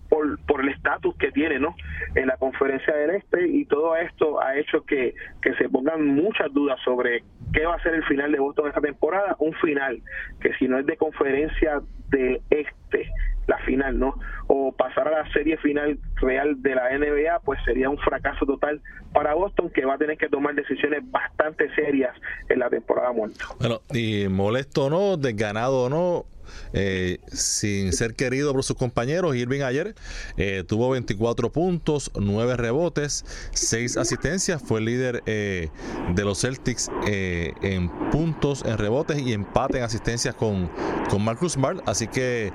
[0.09, 1.75] por, por el estatus que tiene ¿no?
[2.14, 6.53] en la conferencia del Este y todo esto ha hecho que, que se pongan muchas
[6.53, 10.03] dudas sobre qué va a ser el final de Boston esta temporada, un final
[10.40, 13.11] que si no es de conferencia de Este,
[13.47, 14.14] la final, ¿no?
[14.49, 18.81] O pasar a la serie final real de la NBA, pues sería un fracaso total
[19.12, 22.14] para Boston que va a tener que tomar decisiones bastante serias
[22.49, 23.45] en la temporada muerta.
[23.59, 26.25] Bueno, y molesto o no, desganado o no,
[26.73, 29.37] eh, sin ser querido por sus compañeros.
[29.37, 29.95] Irving ayer
[30.37, 34.62] eh, tuvo 24 puntos, 9 rebotes, 6 asistencias.
[34.62, 35.68] Fue líder eh,
[36.14, 40.70] de los Celtics en puntos, en rebotes y empate en asistencias con,
[41.11, 41.81] con Marcus Smart.
[41.87, 42.53] Así que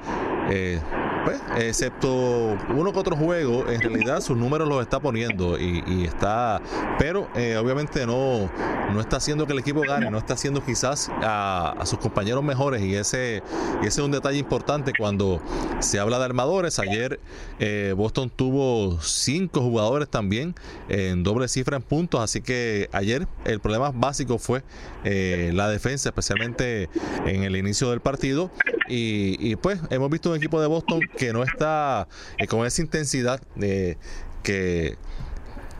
[1.26, 6.62] pues, excepto uno que otro juego, en realidad sus números los está poniendo y, está,
[6.98, 8.50] pero eh, obviamente no,
[8.92, 12.82] no está haciendo que el equipo gane, no está haciendo quizás a, sus compañeros mejores.
[12.82, 13.44] Y ese,
[13.82, 15.42] ese es un detalle importante cuando
[15.80, 16.80] se habla de armadores.
[16.80, 17.20] Ayer
[17.60, 20.56] eh, Boston tuvo cinco jugadores también
[20.90, 24.64] en doble cifra en puntos, así que ayer el problema básico fue
[25.04, 26.90] eh, la defensa, especialmente
[27.26, 28.52] en el inicio del partido
[28.92, 33.42] y, pues hemos visto un equipo de Boston que no está eh, con esa intensidad
[33.56, 33.98] de
[34.44, 34.98] que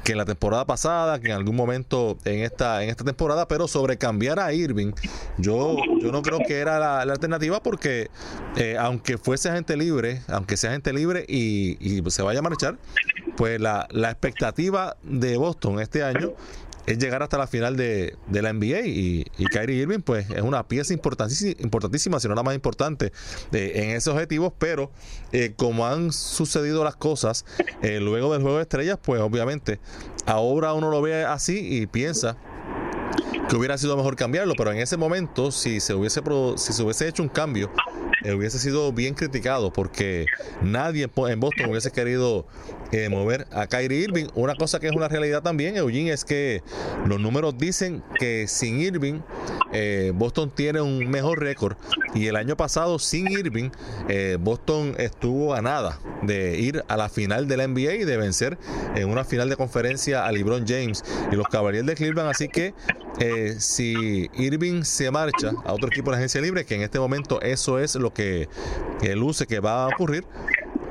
[0.04, 3.68] que en la temporada pasada, que en algún momento en esta en esta temporada, pero
[3.68, 4.94] sobre cambiar a Irving,
[5.38, 8.10] yo yo no creo que era la, alternativa porque
[8.56, 12.78] eh, aunque fuese agente libre, aunque sea agente libre y, y se vaya a marchar,
[13.38, 16.34] pues la, la expectativa de Boston este año
[16.86, 20.94] es llegar hasta la final de, la NBA y, Kyrie Irving pues es una pieza
[20.94, 23.12] importantísima, importantísima si no la más importante
[23.52, 24.92] eh, en esos objetivos, pero
[25.32, 27.46] eh, como han sucedido las cosas
[27.82, 29.80] eh, luego del juego de estrellas, pues obviamente
[30.26, 32.38] ahora uno lo ve así y piensa
[33.50, 36.22] que hubiera sido mejor cambiarlo, pero en ese momento si se hubiese
[36.56, 37.72] si se hubiese hecho un cambio
[38.26, 40.26] hubiese sido bien criticado porque
[40.62, 42.46] nadie en Boston hubiese querido
[42.92, 44.26] eh, mover a Kyrie Irving.
[44.36, 46.62] Una cosa que es una realidad también, Eugene, es que
[47.06, 49.22] los números dicen que sin Irving
[49.72, 51.78] eh, Boston tiene un mejor récord
[52.14, 53.70] y el año pasado sin Irving
[54.10, 58.18] eh, Boston estuvo a nada de ir a la final de la NBA y de
[58.18, 58.58] vencer
[58.96, 62.30] en una final de conferencia a LeBron James y los Cavaliers de Cleveland.
[62.30, 62.74] Así que
[63.60, 67.42] si Irving se marcha a otro equipo de la agencia libre, que en este momento
[67.42, 68.48] eso es lo que,
[69.16, 70.26] luce que va a ocurrir,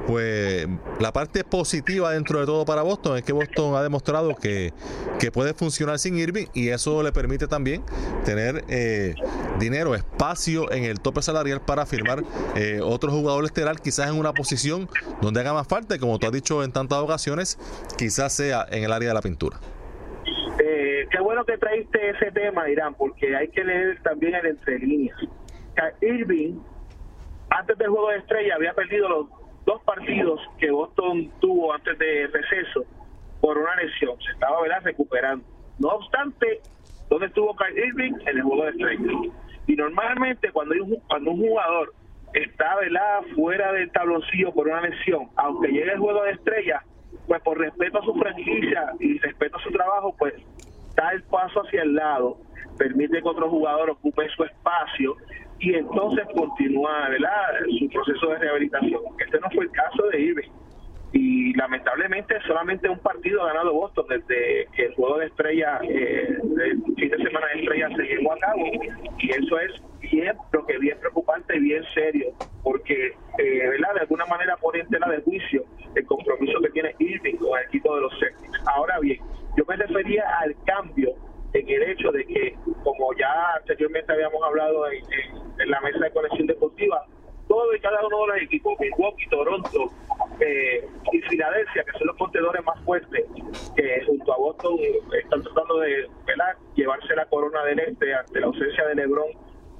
[0.07, 0.67] pues
[0.99, 4.73] la parte positiva dentro de todo para Boston es que Boston ha demostrado que,
[5.33, 7.85] puede funcionar sin Irving y eso le permite también
[8.25, 9.15] tener eh,
[9.61, 12.25] dinero, espacio en el tope salarial para firmar
[12.57, 14.89] eh, otro jugador estelar, quizás en una posición
[15.21, 17.59] donde haga más falta, como tú has dicho en tantas ocasiones,
[17.97, 19.61] quizás sea en el área de la pintura.
[20.83, 24.79] Eh, qué bueno que traiste ese tema, Irán, porque hay que leer también el entre
[24.79, 25.19] líneas.
[26.01, 26.59] Irving
[27.51, 29.27] antes del juego de estrella había perdido los
[29.67, 32.87] dos partidos que Boston tuvo antes de receso
[33.43, 34.17] por una lesión.
[34.25, 34.81] Se estaba ¿verdad?
[34.83, 35.45] recuperando.
[35.79, 36.61] No obstante,
[37.11, 38.15] ¿dónde estuvo Kyle Irving?
[38.25, 39.35] En el juego de estrella.
[39.67, 41.93] Y normalmente cuando, hay un, cuando un jugador
[42.33, 43.21] está ¿verdad?
[43.35, 46.83] fuera del tabloncillo por una lesión, aunque llegue el juego de estrella,
[47.27, 50.35] pues por respeto a su franquicia y respeto a su trabajo, pues
[50.95, 52.39] da el paso hacia el lado,
[52.79, 55.17] permite que otro jugador ocupe su espacio
[55.59, 57.09] y entonces continúa
[57.79, 59.01] su proceso de rehabilitación.
[59.19, 60.51] Este no fue el caso de Irving.
[61.13, 66.39] Y lamentablemente solamente un partido ha ganado Boston desde que el juego de estrella, eh,
[66.65, 68.65] el fin de semana de estrella se llevó a cabo.
[69.19, 72.29] Y eso es bien, pero que bien preocupante y bien serio,
[72.63, 73.95] porque eh, ¿verdad?
[73.95, 75.65] de alguna manera pone en tela de juicio
[75.95, 78.63] el compromiso que tiene Irving con el equipo de los Celtics.
[78.67, 79.19] Ahora bien,
[79.61, 81.11] yo me refería al cambio
[81.53, 86.47] en el hecho de que, como ya anteriormente habíamos hablado en, la mesa de conexión
[86.47, 87.05] deportiva,
[87.47, 89.93] todo y cada uno de los equipos, Milwaukee, Toronto
[90.41, 93.27] eh, y Filadelfia, que son los contendores más fuertes,
[93.77, 94.79] que junto a Boston
[95.23, 96.09] están tratando de
[96.75, 99.29] llevarse la corona del este ante la ausencia de LeBron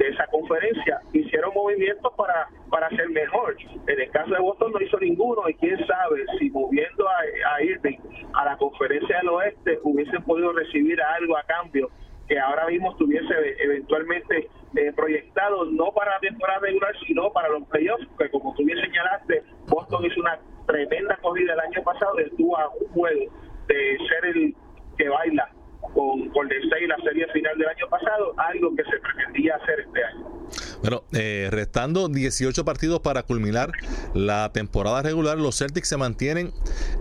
[0.01, 3.55] de esa conferencia hicieron movimientos para, para ser mejor.
[3.87, 7.99] En el caso de Boston no hizo ninguno y quién sabe si moviendo a, Irving
[8.33, 11.91] a la conferencia del oeste hubiesen podido recibir algo a cambio
[12.27, 17.65] que ahora mismo estuviese eventualmente eh, proyectado no para la temporada regular sino para los
[17.69, 22.57] playoffs, que como tú bien señalaste, Boston hizo una tremenda corrida el año pasado, estuvo
[22.57, 23.33] a un juego
[23.67, 24.55] de ser el
[24.97, 25.51] que baila
[25.95, 30.05] con Golden State la serie final del año pasado, algo que se pretendía hacer este
[30.05, 30.41] año.
[30.83, 33.71] Bueno, eh, restando 18 partidos para culminar
[34.15, 36.53] la temporada regular, los Celtics se mantienen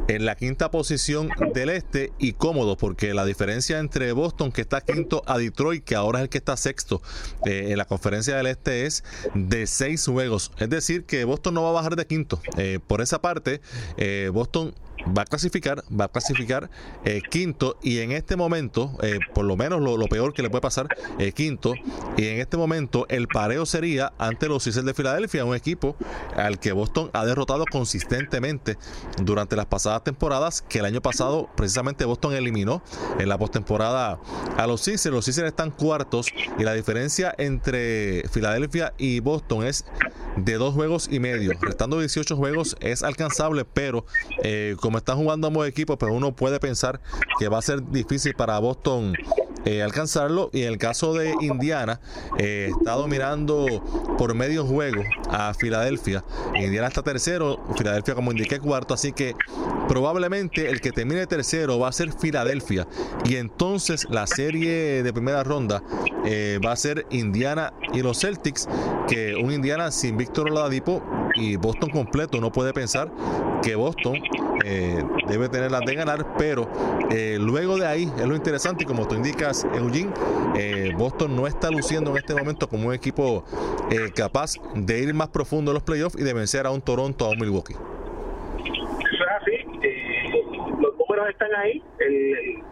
[0.08, 4.82] en la quinta posición del este y cómodos, porque la diferencia entre Boston, que está
[4.82, 7.02] quinto, a Detroit, que ahora es el que está sexto
[7.46, 9.04] eh, en la conferencia del este, es
[9.34, 10.52] de seis juegos.
[10.58, 12.40] Es decir, que Boston no va a bajar de quinto.
[12.58, 13.62] Eh, por esa parte,
[14.32, 14.74] Boston
[15.06, 16.70] va a clasificar, va a clasificar
[17.06, 20.62] eh, quinto y en este momento, eh, por lo menos lo, peor que le puede
[20.62, 20.88] pasar,
[21.20, 21.74] eh, quinto,
[22.18, 25.96] y en este momento el pareo sería ante los Sixers de Filadelfia, un equipo
[26.36, 28.78] al que Boston ha derrotado consistentemente
[29.22, 32.82] durante las pasadas temporadas, que el año pasado precisamente Boston eliminó
[33.20, 34.20] en la postemporada
[34.58, 36.28] a los Sixers, los Sixers están cuartos
[36.58, 39.86] y la diferencia entre Filadelfia y Boston es
[40.38, 44.06] de dos juegos y medio, restando 18 juegos es alcanzable, pero
[44.80, 47.00] como están jugando ambos equipos, pues uno puede pensar
[47.40, 49.14] que va a ser difícil para Boston
[49.66, 50.50] eh, alcanzarlo.
[50.54, 52.00] Y en el caso de Indiana,
[52.38, 53.68] eh, está dominando
[54.18, 56.24] por medio juego a Filadelfia.
[56.56, 59.36] Indiana está tercero, Filadelfia como indiqué cuarto, así que
[59.88, 62.88] probablemente el que termine tercero va a ser Filadelfia.
[63.26, 65.84] Y entonces la serie de primera ronda
[66.26, 68.68] eh, va a ser Indiana y los Celtics,
[69.08, 71.04] que un Indiana sin Víctor Oladipo
[71.40, 73.10] y Boston completo no puede pensar
[73.64, 74.18] que Boston
[74.66, 76.70] eh, debe tener las de ganar, pero
[77.10, 80.12] eh, luego de ahí es lo interesante y como tú indicas, Eugene,
[80.58, 83.46] eh, Boston no está luciendo en este momento como un equipo
[84.16, 87.30] capaz de ir más profundo en los playoffs y de vencer a un Toronto, a
[87.30, 87.74] un Milwaukee.
[87.74, 89.66] Eso es así,
[90.80, 91.82] los números están ahí,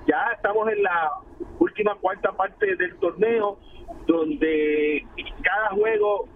[0.08, 1.12] ya estamos en la
[1.60, 3.58] última cuarta parte del torneo
[4.06, 5.06] donde
[5.42, 6.28] cada juego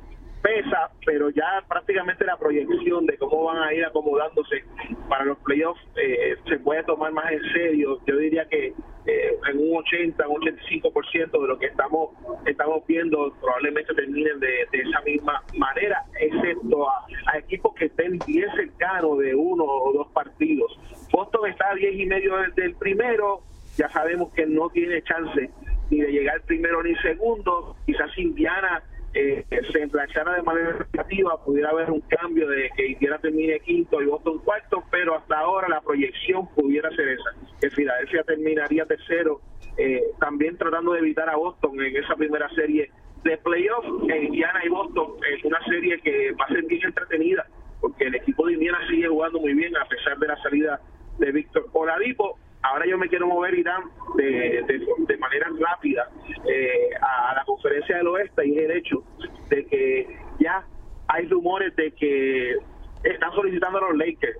[0.42, 4.64] pesa, pero ya prácticamente la proyección de cómo van a ir acomodándose
[5.08, 8.00] para los playoffs eh, se puede tomar más en serio.
[8.06, 8.74] Yo diría que
[9.06, 12.10] eh, en un 80, un 85% de lo que estamos
[12.46, 19.20] estamos viendo probablemente terminen de, esa misma manera, excepto a, equipos que estén bien cercanos
[19.20, 20.78] de uno o dos partidos.
[21.12, 23.42] Boston está a 10 y medio del primero,
[23.78, 25.50] ya sabemos que no tiene chance
[25.90, 28.84] ni de llegar primero ni segundo, quizás Indiana
[29.14, 34.02] eh, se enrachara de manera negativa, pudiera haber un cambio de que Indiana termine quinto
[34.02, 39.42] y Boston cuarto, pero hasta ahora la proyección pudiera ser esa, que Filadelfia terminaría tercero,
[39.78, 42.90] eh, también tratando de evitar a Boston en esa primera serie
[43.24, 43.88] de playoffs.
[44.04, 47.46] Indiana y Boston es una serie que va a ser bien entretenida,
[47.80, 50.80] porque el equipo de Indiana sigue jugando muy bien a pesar de la salida
[51.20, 53.84] de Víctor Oladipo ahora yo me quiero mover Irán
[54.16, 54.64] de,
[55.08, 56.10] de, manera rápida
[56.48, 58.48] eh, a la conferencia del oeste.
[58.48, 59.04] Y es el hecho
[59.50, 60.66] de que ya
[61.08, 62.56] hay rumores de que
[63.04, 64.38] están solicitando a los Lakers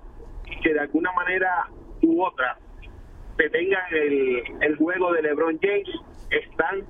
[0.62, 1.68] que de alguna manera
[2.02, 2.58] u otra
[3.36, 5.88] detengan el, el juego de LeBron James.
[6.30, 6.84] Están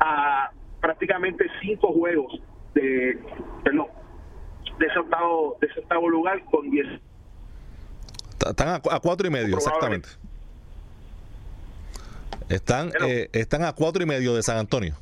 [0.00, 0.50] a
[0.80, 2.40] prácticamente cinco juegos
[2.74, 3.18] de
[3.64, 3.88] perdón,
[4.78, 6.86] de octavo, de ese octavo lugar con 10
[8.46, 10.08] están a, cuatro y medio, exactamente.
[12.48, 14.94] Están, eh, están a cuatro y medio de San Antonio.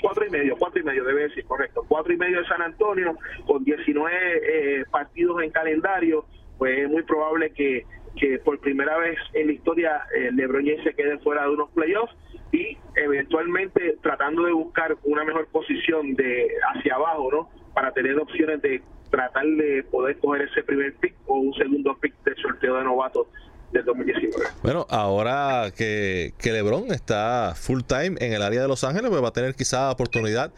[0.00, 1.84] Cuatro y medio, cuatro y medio debe decir, correcto.
[1.88, 3.16] Cuatro y medio de San Antonio,
[3.46, 6.24] con 19 eh, partidos en calendario,
[6.58, 10.84] pues es muy probable que, que por primera vez en la historia eh, LeBron James
[10.84, 12.14] se quede fuera de unos playoffs
[12.52, 17.50] y eventualmente tratando de buscar una mejor posición de hacia abajo, ¿no?
[17.74, 22.14] Para tener opciones de tratar de poder coger ese primer pick o un segundo pick
[22.24, 23.26] del sorteo de novatos
[23.72, 24.46] del 2019.
[24.62, 29.22] Bueno, ahora que, que, LeBron está full time en el área de Los Ángeles, pues
[29.22, 30.52] va a tener quizá oportunidad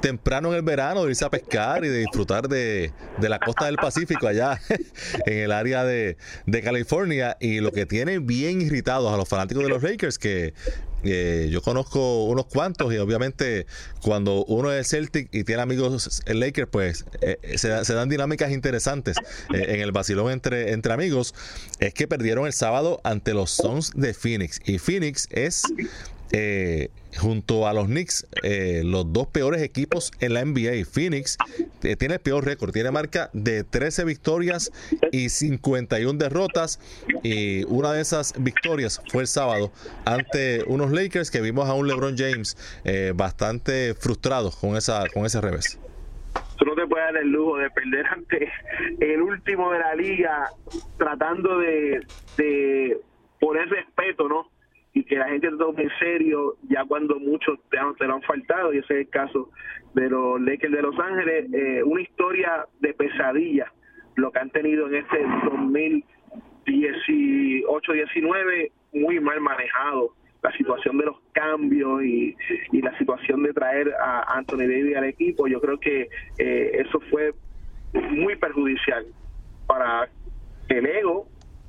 [0.00, 3.66] temprano en el verano de irse a pescar y de disfrutar de, de la costa
[3.66, 4.60] del Pacífico allá
[5.26, 7.36] en el área de, de, California.
[7.40, 10.52] Y lo que tiene bien irritados a los fanáticos de los Lakers, que
[11.04, 13.66] eh, yo conozco unos cuantos y obviamente
[14.02, 19.16] cuando uno es Celtic y tiene amigos en Lakers, pues eh, se, dan dinámicas interesantes
[19.54, 21.34] eh, en el vacilón entre, entre amigos.
[21.78, 25.62] Es que perdieron el sábado ante los Suns de Phoenix y Phoenix es
[26.32, 30.84] eh, junto a los Knicks, eh, los dos peores equipos en la NBA.
[30.90, 31.38] Phoenix
[31.82, 34.70] eh, tiene el peor récord, tiene marca de 13 victorias
[35.10, 36.80] y 51 derrotas.
[37.22, 39.72] Y una de esas victorias fue el sábado
[40.04, 42.56] ante unos Lakers que vimos a un LeBron James
[43.14, 45.78] bastante frustrado con, esa, con ese revés.
[46.58, 48.52] Tú no te puedes dar el lujo de perder ante
[49.00, 50.50] el último de la liga
[50.96, 52.04] tratando de,
[52.36, 52.98] de
[53.40, 54.50] poner respeto, ¿no?
[54.92, 58.22] Y que la gente te tome en serio ya cuando muchos te, te lo han
[58.22, 59.50] faltado, y ese es el caso
[59.94, 63.72] de los Lakers de Los Ángeles, eh, una historia de pesadilla,
[64.16, 65.24] lo que han tenido en este
[66.66, 72.36] 2018-19, muy mal manejado la situación de los cambios y,
[72.70, 76.08] y, la situación de traer a Anthony Davis al equipo, yo creo que
[76.38, 77.34] eh, eso fue
[77.92, 79.04] muy perjudicial
[79.66, 80.08] para
[80.68, 81.26] el ego,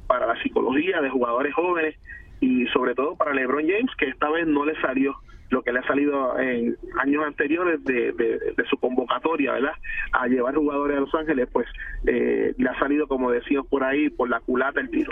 [0.08, 1.96] para la psicología de jugadores jóvenes
[2.40, 5.16] y sobre todo para LeBron James, que esta vez no le salió
[5.50, 9.74] lo que le ha salido en años anteriores de, su convocatoria, ¿verdad?
[10.12, 11.68] A llevar jugadores a Los Ángeles, pues
[12.06, 15.12] eh, le ha salido, como decíamos por ahí, por la culata el tiro.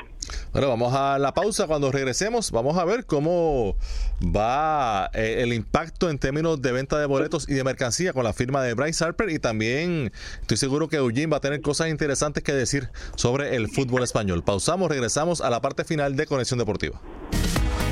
[0.53, 1.67] Bueno, vamos a la pausa.
[1.67, 3.75] Cuando regresemos, vamos a ver cómo
[4.23, 8.33] va eh, el impacto en términos de venta de boletos y de mercancía con la
[8.33, 9.29] firma de Bryce Harper.
[9.29, 13.69] Y también estoy seguro que Eugene va a tener cosas interesantes que decir sobre el
[13.69, 14.43] fútbol español.
[14.43, 16.99] Pausamos, regresamos a la parte final de Conexión Deportiva.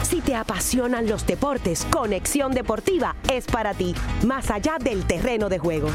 [0.03, 5.57] Si te apasionan los deportes, Conexión Deportiva es para ti, más allá del terreno de
[5.57, 5.89] juego.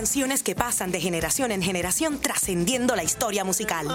[0.00, 3.86] Canciones que pasan de generación en generación trascendiendo la historia musical.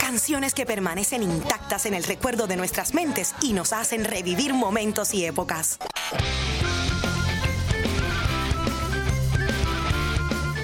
[0.00, 5.14] Canciones que permanecen intactas en el recuerdo de nuestras mentes y nos hacen revivir momentos
[5.14, 5.78] y épocas.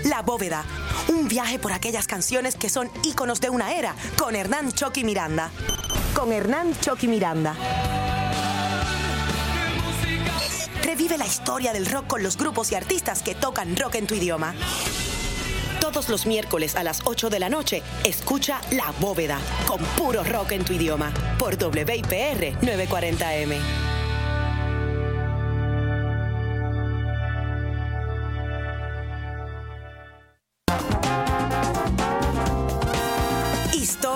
[0.08, 0.64] La Bóveda,
[1.08, 5.50] un viaje por aquellas canciones que son íconos de una era, con Hernán Choqui Miranda.
[6.14, 7.54] Con Hernán Choqui Miranda.
[10.82, 14.14] Revive la historia del rock con los grupos y artistas que tocan rock en tu
[14.14, 14.54] idioma.
[15.78, 20.52] Todos los miércoles a las 8 de la noche, escucha La Bóveda, con puro rock
[20.52, 23.97] en tu idioma, por WIPR 940M.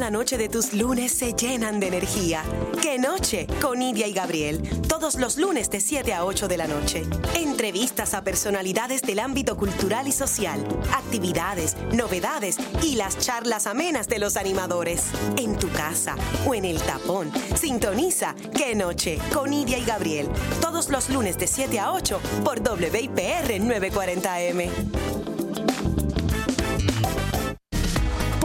[0.00, 2.42] la noche de tus lunes se llenan de energía.
[2.80, 3.46] ¡Qué noche!
[3.60, 4.62] Con Nidia y Gabriel.
[4.88, 7.04] Todos los lunes de 7 a 8 de la noche.
[7.34, 10.66] Entrevistas a personalidades del ámbito cultural y social.
[10.94, 15.04] Actividades, novedades y las charlas amenas de los animadores.
[15.36, 17.30] En tu casa o en el tapón.
[17.54, 19.18] Sintoniza ¡Qué noche!
[19.34, 20.28] Con Nidia y Gabriel.
[20.62, 25.29] Todos los lunes de 7 a 8 por WIPR 940M.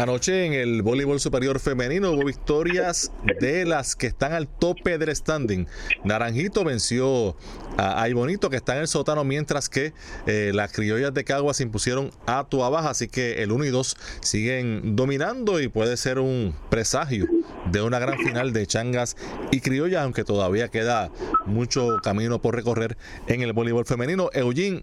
[0.00, 5.14] Anoche en el voleibol superior femenino hubo victorias de las que están al tope del
[5.14, 5.66] standing.
[6.04, 7.36] Naranjito venció
[7.76, 9.92] a Ay Bonito que está en el sótano, mientras que
[10.26, 13.96] eh, las criollas de Caguas se impusieron a Tuabaja, así que el 1 y 2
[14.22, 17.26] siguen dominando y puede ser un presagio
[17.70, 19.18] de una gran final de Changas
[19.50, 21.10] y Criollas, aunque todavía queda
[21.44, 22.96] mucho camino por recorrer
[23.26, 24.30] en el voleibol femenino.
[24.32, 24.82] Eugene,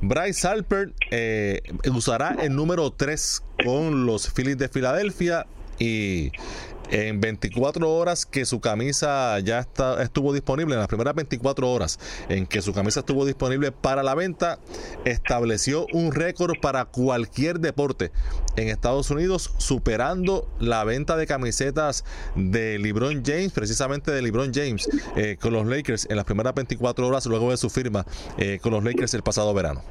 [0.00, 5.46] Bryce Halpert eh, usará el número 3 con los Phillies de Filadelfia
[5.78, 6.32] y
[6.90, 11.98] en 24 horas que su camisa ya está, estuvo disponible, en las primeras 24 horas
[12.28, 14.58] en que su camisa estuvo disponible para la venta,
[15.04, 18.10] estableció un récord para cualquier deporte
[18.56, 22.04] en Estados Unidos, superando la venta de camisetas
[22.34, 27.06] de LeBron James, precisamente de LeBron James, eh, con los Lakers en las primeras 24
[27.06, 28.06] horas luego de su firma
[28.38, 29.82] eh, con los Lakers el pasado verano.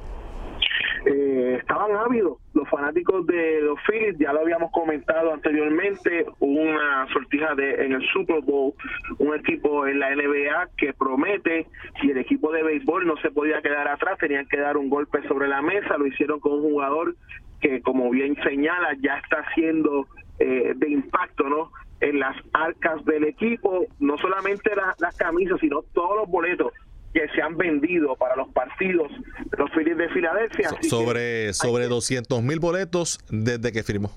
[1.06, 2.38] Eh, estaban ávidos
[2.78, 8.08] fanáticos de los Phillies, ya lo habíamos comentado anteriormente, hubo una sortija de, en el
[8.14, 8.72] Super Bowl,
[9.18, 11.66] un equipo en la NBA que promete,
[12.04, 15.28] y el equipo de béisbol no se podía quedar atrás, tenían que dar un golpe
[15.28, 17.16] sobre la mesa, lo hicieron con un jugador
[17.62, 20.06] que como bien señala ya está siendo
[20.38, 21.72] eh, de impacto, ¿no?
[22.00, 24.70] En las arcas del equipo, no solamente
[25.00, 26.72] las camisas, sino todos los boletos
[27.14, 30.70] que se han vendido para los partidos de los Phillies de Filadelfia.
[30.82, 34.12] sobre sobre 200 mil boletos desde que firmó.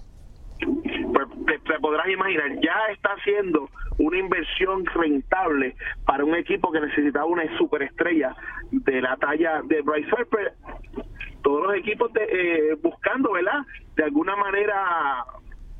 [0.60, 3.68] Pues te, podrás imaginar, ya está haciendo
[3.98, 8.34] una inversión rentable para un equipo que necesitaba una superestrella
[8.70, 10.54] de la talla de Bryce Harper.
[11.42, 13.60] Todos los equipos eh, buscando, ¿verdad?
[13.96, 15.24] De alguna manera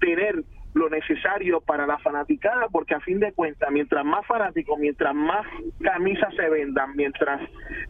[0.00, 0.42] tener
[0.74, 5.46] lo necesario para la fanaticada, porque a fin de cuentas, mientras más fanáticos, mientras más
[5.82, 7.40] camisas se vendan, mientras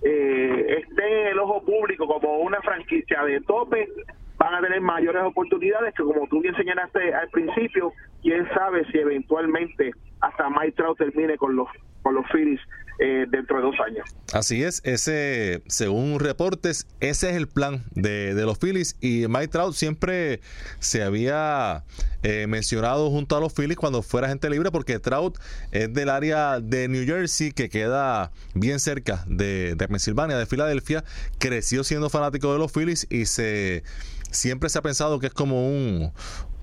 [0.03, 3.89] eh, esté el ojo público como una franquicia de tope,
[4.39, 8.99] van a tener mayores oportunidades que como tú bien señalaste al principio, quién sabe si
[8.99, 11.69] eventualmente hasta Mike Trout termine con los
[12.03, 12.61] con los Phillies
[13.03, 14.05] eh, dentro de dos años.
[14.35, 19.75] Así es, ese, según reportes, ese es el plan de, los Phillies y Mike Trout
[19.75, 20.41] siempre
[20.81, 21.85] se había
[22.23, 25.39] eh, mencionado junto a los Phillies cuando fuera gente libre porque Trout
[25.73, 31.03] es del área de New Jersey que queda bien cerca de, de Pensilvania, de Filadelfia,
[31.39, 33.83] creció siendo fanático de los Phillies y se
[34.31, 36.13] siempre se ha pensado que es como un,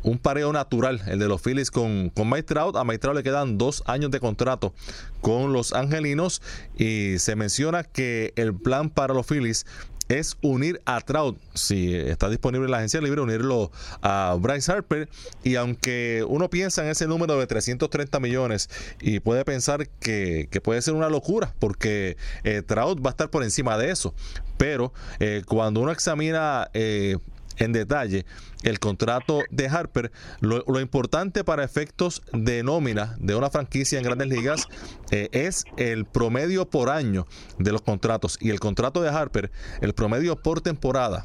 [0.03, 2.75] un pareo natural, el de los Phillies con, con Mike Trout.
[2.75, 4.73] A Mike Trout le quedan dos años de contrato
[5.21, 6.41] con los Angelinos
[6.77, 9.65] y se menciona que el plan para los Phillies
[10.09, 13.71] es unir a Trout, si está disponible la agencia libre, unirlo
[14.01, 15.09] a Bryce Harper.
[15.43, 18.69] Y aunque uno piensa en ese número de 330 millones
[19.01, 23.43] y puede pensar que, puede ser una locura, porque eh, Trout va a estar por
[23.43, 24.13] encima de eso.
[24.57, 27.17] Pero eh, cuando uno examina eh,
[27.57, 28.25] en detalle
[28.63, 30.11] el contrato de Harper.
[30.39, 34.67] Lo, importante para efectos de nómina de una franquicia en grandes ligas
[35.11, 37.27] eh, es el promedio por año
[37.57, 38.37] de los contratos.
[38.39, 39.51] Y el contrato de Harper,
[39.81, 41.23] el promedio por temporada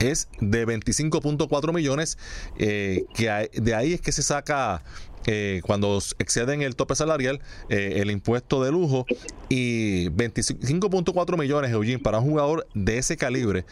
[0.00, 2.18] es de 25.4 millones,
[2.58, 4.82] eh, que de ahí es que se saca
[5.26, 9.06] eh, cuando exceden el tope salarial, el impuesto de lujo
[9.48, 13.64] y 25.4 millones, Eugene, para un jugador de ese calibre,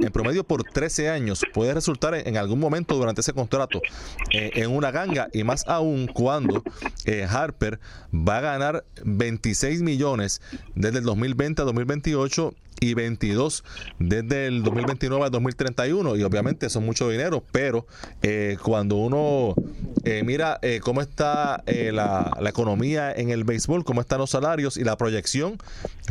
[0.00, 3.80] en promedio por 13 años, puede resultar en, algún momento durante ese contrato
[4.30, 6.62] en una ganga y más aún cuando
[7.28, 7.78] Harper
[8.12, 10.40] va a ganar 26 millones
[10.74, 13.64] desde el 2020 a 2028 y 22
[13.98, 17.86] desde el 2029 al 2031 y obviamente son mucho dinero, pero
[18.22, 19.54] eh, cuando uno
[20.04, 24.76] eh, mira eh, cómo está la, la, economía en el béisbol, cómo están los salarios
[24.76, 25.58] y la proyección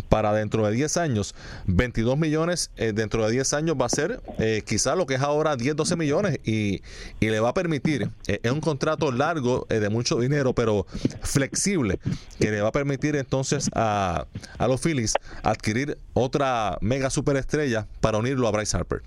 [0.07, 1.35] para dentro de 10 años,
[1.65, 4.21] 22 millones dentro de 10 años va a ser
[4.65, 6.81] quizá lo que es ahora 10, 12 millones y,
[7.19, 10.85] y le va a permitir, es un contrato largo de mucho dinero, pero
[11.21, 11.99] flexible,
[12.39, 14.25] que le va a permitir entonces a,
[14.57, 15.13] a los Phillies
[15.43, 19.01] adquirir otra mega superestrella para unirlo a Bryce Harper.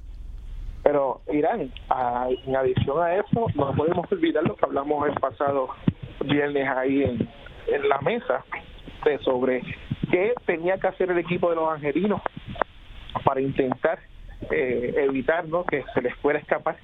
[0.85, 1.73] Pero Irán,
[2.47, 5.71] en adición a eso, no podemos olvidar lo que hablamos el pasado
[6.27, 7.29] viernes ahí en,
[7.89, 8.45] la mesa
[9.05, 9.63] de sobre
[10.11, 12.21] qué tenía que hacer el equipo de los angelinos
[13.25, 13.99] para intentar
[14.51, 15.65] eh, evitar ¿no?
[15.65, 16.77] que se les fuera escapar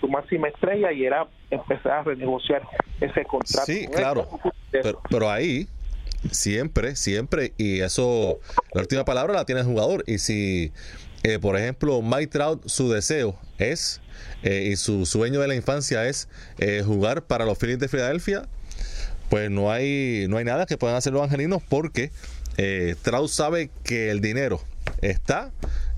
[0.00, 2.62] su máxima estrella y era empezar a renegociar
[3.00, 3.66] ese contrato.
[3.66, 4.28] Sí, claro.
[5.10, 5.68] pero ahí
[6.30, 7.52] Siempre, siempre.
[7.56, 8.38] Y eso,
[8.72, 10.04] la última palabra la tiene el jugador.
[10.06, 10.72] Y si,
[11.24, 14.00] eh, por ejemplo, Mike Trout, su deseo es,
[14.42, 18.46] eh, y su sueño de la infancia es eh, jugar para los Phillies de Filadelfia,
[19.30, 22.10] pues no hay, no hay nada que puedan hacer los angelinos porque
[23.02, 24.60] Trout sabe que el dinero
[25.00, 25.52] está,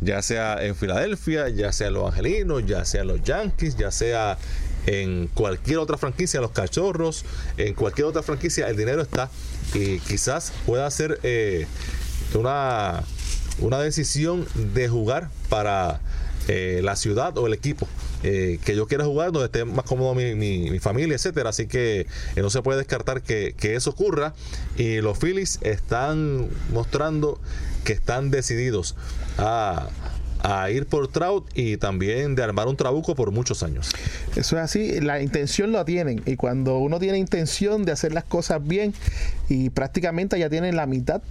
[0.05, 4.39] ya sea en Filadelfia, ya sea los angelinos, ya sea los Yankees, ya sea
[4.87, 7.25] en cualquier otra franquicia, los cachorros,
[7.57, 9.31] en cualquier otra franquicia, el dinero está.
[9.73, 11.67] Y quizás pueda ser eh,
[12.35, 13.03] una,
[13.59, 16.01] una decisión de jugar para
[16.49, 17.89] eh, la ciudad o el equipo
[18.23, 21.51] eh, que yo quiera jugar, donde esté más cómodo mi, mi, familia, etcétera.
[21.51, 24.35] Así que no se puede descartar que, que, eso ocurra.
[24.77, 27.39] Y los Phillies están mostrando
[27.85, 28.95] que están decididos
[29.39, 29.89] a,
[30.45, 33.91] a ir por Trout y también de armar un trabuco por muchos años.
[34.37, 38.25] Eso es así, la intención lo tienen y cuando uno tiene intención de hacer las
[38.25, 38.93] cosas bien
[39.49, 41.23] y prácticamente ya tienen la mitad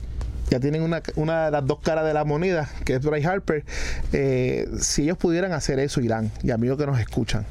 [0.49, 3.63] ya tienen una, una, de las dos caras de la moneda, que es Bryce Harper.
[4.11, 7.45] Eh, si ellos pudieran hacer eso, Irán, y amigos que nos escuchan,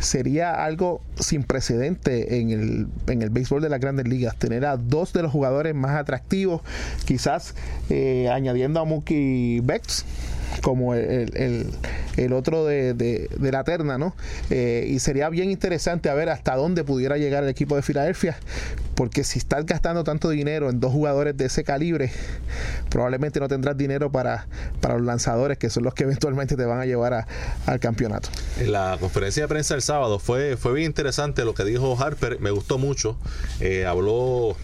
[0.00, 4.36] sería algo sin precedente en el, en el béisbol de las grandes ligas.
[4.36, 6.62] Tener a dos de los jugadores más atractivos,
[7.04, 7.54] quizás
[7.90, 10.04] eh, añadiendo a Mookie Betts
[10.62, 11.66] como el,
[12.16, 14.14] el, otro de, de, la terna, ¿no?
[14.50, 18.36] Eh, y sería bien interesante a ver hasta dónde pudiera llegar el equipo de Filadelfia,
[18.94, 22.10] porque si estás gastando tanto dinero en dos jugadores de ese calibre,
[22.90, 24.46] probablemente no tendrás dinero para,
[24.80, 27.26] para los lanzadores, que son los que eventualmente te van a llevar
[27.66, 28.28] al campeonato.
[28.58, 32.40] En la conferencia de prensa el sábado fue, fue bien interesante lo que dijo Harper,
[32.40, 33.16] me gustó mucho,
[33.60, 34.56] eh, habló,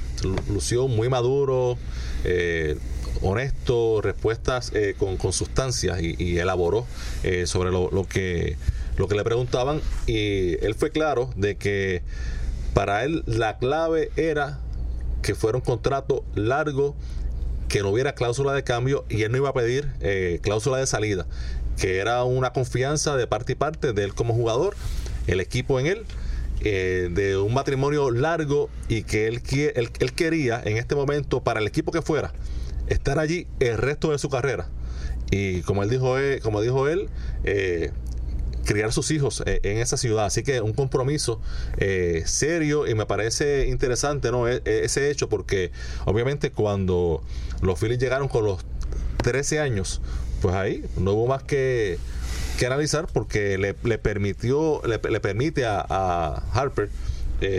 [0.49, 1.77] lució muy maduro.
[2.25, 2.79] Eh,
[3.23, 6.87] honesto, respuestas eh, con, con, sustancias y, elaboró
[7.23, 8.57] eh, sobre lo, que,
[8.97, 12.03] lo que le preguntaban y él fue claro de que
[12.75, 14.59] para él la clave era
[15.23, 16.97] que fuera un contrato largo,
[17.69, 20.87] que no hubiera cláusula de cambio y él no iba a pedir eh, cláusula de
[20.87, 21.27] salida,
[21.79, 24.75] que era una confianza de parte y parte de él como jugador,
[25.27, 26.05] el equipo en él.
[26.63, 29.43] de un matrimonio largo y que él,
[29.75, 32.33] él, él quería en este momento para el equipo que fuera
[32.93, 34.69] estar allí el resto de su carrera.
[35.31, 37.09] Y como él dijo, eh, como dijo él,
[37.45, 37.91] eh,
[38.65, 40.27] criar sus hijos eh, en esa ciudad.
[40.27, 41.41] Así que un compromiso
[42.25, 44.47] serio y me parece interesante ¿no?
[44.49, 45.73] E, e, ese hecho porque
[46.05, 47.23] obviamente cuando
[47.63, 48.65] los Phillies llegaron con los
[49.23, 50.01] 13 años,
[50.43, 51.99] pues ahí no hubo más que,
[52.59, 56.91] que analizar porque le, permitió, le, permite a Harper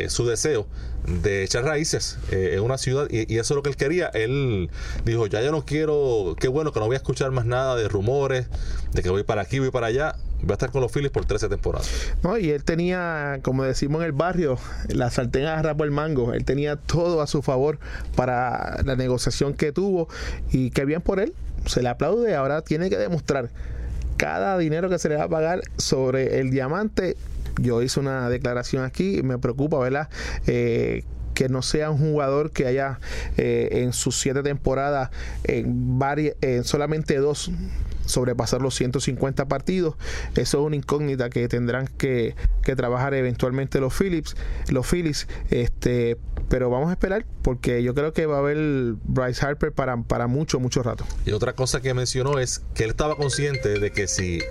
[0.09, 0.67] su deseo
[1.07, 4.07] de echar raíces eh, en una ciudad y, eso es lo que él quería.
[4.07, 4.69] Él
[5.05, 7.87] dijo, ya yo no quiero, qué bueno que no voy a escuchar más nada de
[7.87, 8.47] rumores,
[8.93, 10.15] de que voy para aquí, voy para allá.
[10.41, 11.89] Voy a estar con los Phillies por 13 temporadas.
[12.21, 14.57] No, y él tenía, como decimos en el barrio,
[14.89, 16.33] la sartén agarra por el mango.
[16.33, 17.79] Él tenía todo a su favor
[18.15, 20.09] para la negociación que tuvo
[20.51, 21.33] y qué bien por él.
[21.65, 22.35] Se le aplaude.
[22.35, 23.51] Ahora tiene que demostrar
[24.17, 27.15] cada dinero que se le va a pagar sobre el diamante
[27.61, 30.09] yo hice una declaración aquí, me preocupa, ¿verdad?
[30.47, 32.99] Eh, que no sea un jugador que haya
[33.37, 35.09] eh, en sus siete temporadas
[35.43, 37.51] en, solamente dos
[38.05, 39.95] sobrepasar los 150 partidos.
[40.35, 44.35] Eso es una incógnita que tendrán que, que trabajar eventualmente los Phillips,
[44.69, 46.17] los Phillies, este,
[46.49, 48.57] pero vamos a esperar porque yo creo que va a haber
[49.05, 51.05] Bryce Harper para, para mucho, mucho rato.
[51.25, 54.41] Y otra cosa que mencionó es que él estaba consciente de que si,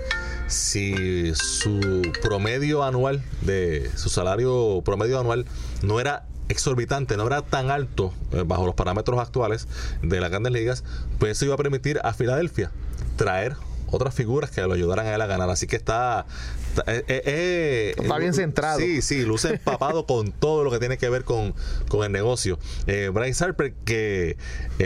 [0.47, 5.45] si su promedio anual, de su salario promedio anual
[5.81, 9.67] no era exorbitante, no era tan alto eh, bajo los parámetros actuales
[10.01, 10.83] de las grandes ligas,
[11.19, 12.71] pues eso iba a permitir a Filadelfia
[13.15, 13.55] traer
[13.93, 15.49] otras figuras que lo ayudaran a él a ganar.
[15.49, 16.25] Así que está.
[16.69, 18.79] Está, eh, eh, está bien centrado.
[18.79, 21.53] Sí, sí, luce empapado con todo lo que tiene que ver con,
[21.87, 22.57] con el negocio.
[22.87, 24.37] Eh, Bryce Harper, que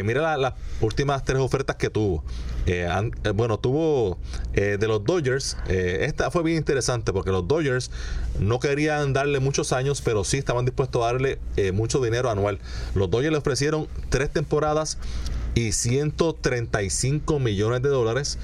[0.03, 2.23] mira la, las últimas tres ofertas que tuvo.
[2.89, 4.17] Han, bueno, tuvo
[4.53, 5.57] de los Dodgers.
[5.67, 7.91] esta fue bien interesante porque los Dodgers
[8.39, 11.39] no querían darle muchos años, pero sí estaban dispuestos a darle
[11.73, 12.59] mucho dinero anual.
[12.93, 14.97] Los Dodgers le ofrecieron tres temporadas
[15.55, 18.37] y 135 millones de dólares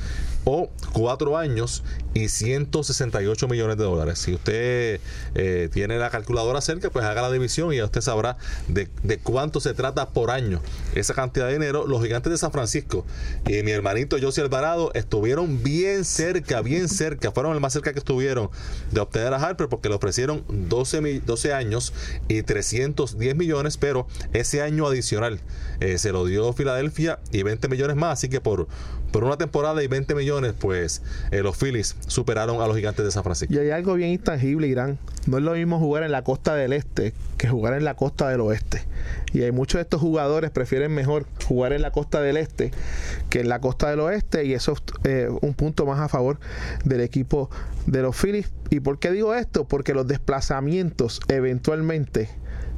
[0.45, 1.83] o cuatro años
[2.13, 4.19] y 168 millones de dólares.
[4.19, 4.99] Si usted
[5.35, 8.37] eh, tiene la calculadora cerca, pues haga la división y ya usted sabrá
[8.67, 10.61] de, de, cuánto se trata por año
[10.95, 11.87] esa cantidad de dinero.
[11.87, 13.05] Los gigantes de San Francisco
[13.47, 17.99] y mi hermanito José Alvarado estuvieron bien cerca, bien cerca, fueron el más cerca que
[17.99, 18.49] estuvieron
[18.91, 21.93] de obtener a Harper porque le ofrecieron 12, 12 años
[22.27, 25.39] y 310 millones, pero ese año adicional
[25.79, 28.67] eh, se lo dio Filadelfia y 20 millones más, así que por,
[29.13, 33.11] por una temporada y 20 millones, pues eh, los Phillies superaron a los gigantes de
[33.11, 33.53] San Francisco.
[33.53, 34.97] Y hay algo bien intangible, Irán.
[35.27, 38.27] No es lo mismo jugar en la costa del este que jugar en la costa
[38.27, 38.81] del oeste.
[39.31, 42.71] Y hay muchos de estos jugadores prefieren mejor jugar en la costa del este
[43.29, 44.45] que en la costa del oeste.
[44.45, 46.39] Y eso es eh, un punto más a favor
[46.83, 47.51] del equipo
[47.85, 48.51] de los Phillies.
[48.71, 49.67] ¿Y por qué digo esto?
[49.67, 52.29] Porque los desplazamientos eventualmente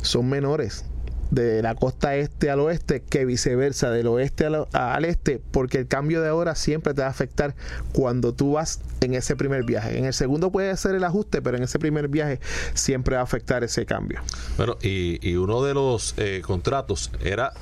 [0.02, 0.84] son menores
[1.32, 5.88] de la costa este al oeste que viceversa, del oeste al, al, este, porque el
[5.88, 7.56] cambio de hora siempre te va a afectar
[7.94, 9.98] cuando tú vas en ese primer viaje.
[9.98, 12.40] En el segundo puede ser el ajuste, pero en ese primer viaje
[12.74, 14.22] siempre va a afectar ese cambio.
[14.58, 17.54] Bueno, y, y uno de los eh, contratos era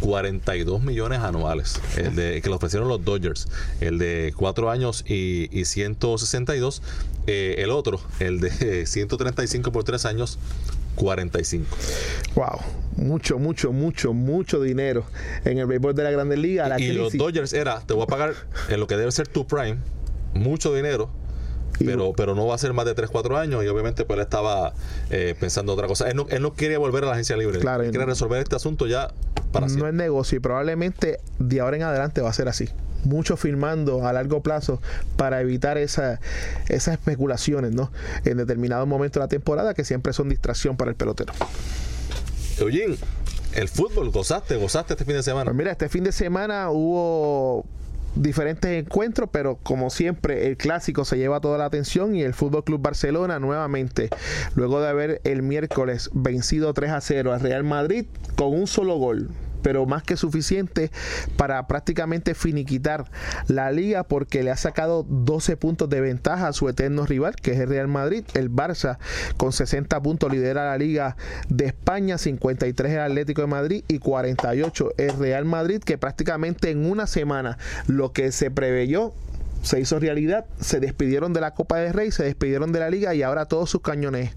[0.00, 3.48] 42 millones anuales, el de, que le ofrecieron los Dodgers,
[3.80, 6.82] el de 4 años y, y 162,
[7.26, 10.38] eh, el otro, el de 135 por 3 años,
[10.96, 11.66] 45.
[12.34, 12.60] Wow,
[12.96, 15.04] mucho, mucho, mucho, mucho dinero
[15.44, 16.68] en el béisbol de la Grandes Ligas.
[16.68, 16.96] La y crisis.
[16.96, 18.34] los Dodgers era, te voy a pagar
[18.68, 19.78] en lo que debe ser tu prime,
[20.34, 21.10] mucho dinero.
[21.76, 24.22] Pero, pero no va a ser más de 3, 4 años y obviamente pues él
[24.22, 24.74] estaba
[25.10, 26.08] eh, pensando otra cosa.
[26.08, 27.58] Él no, él no, quería volver a la agencia libre.
[27.58, 29.08] Claro, él quiere resolver este asunto ya
[29.50, 29.88] para No siempre.
[29.88, 32.68] es negocio y probablemente de ahora en adelante va a ser así
[33.04, 34.80] mucho firmando a largo plazo
[35.16, 36.20] para evitar esa,
[36.68, 37.90] esas especulaciones ¿no?
[38.24, 41.32] en determinado momento de la temporada que siempre son distracción para el pelotero.
[42.58, 42.96] Eugene,
[43.54, 45.46] el fútbol, gozaste, gozaste este fin de semana.
[45.46, 47.64] Pues mira, este fin de semana hubo
[48.14, 52.64] diferentes encuentros, pero como siempre el clásico se lleva toda la atención y el Fútbol
[52.64, 54.10] Club Barcelona nuevamente,
[54.54, 58.96] luego de haber el miércoles vencido 3 a 0 al Real Madrid con un solo
[58.98, 59.30] gol
[59.64, 60.90] pero más que suficiente
[61.38, 63.10] para prácticamente finiquitar
[63.48, 67.52] la liga porque le ha sacado 12 puntos de ventaja a su eterno rival, que
[67.52, 68.24] es el Real Madrid.
[68.34, 68.98] El Barça
[69.38, 71.16] con 60 puntos lidera la liga
[71.48, 76.84] de España, 53 el Atlético de Madrid y 48 el Real Madrid, que prácticamente en
[76.84, 77.56] una semana
[77.86, 79.14] lo que se preveyó
[79.64, 83.14] se hizo realidad, se despidieron de la Copa del Rey, se despidieron de la liga
[83.14, 84.30] y ahora todos sus cañones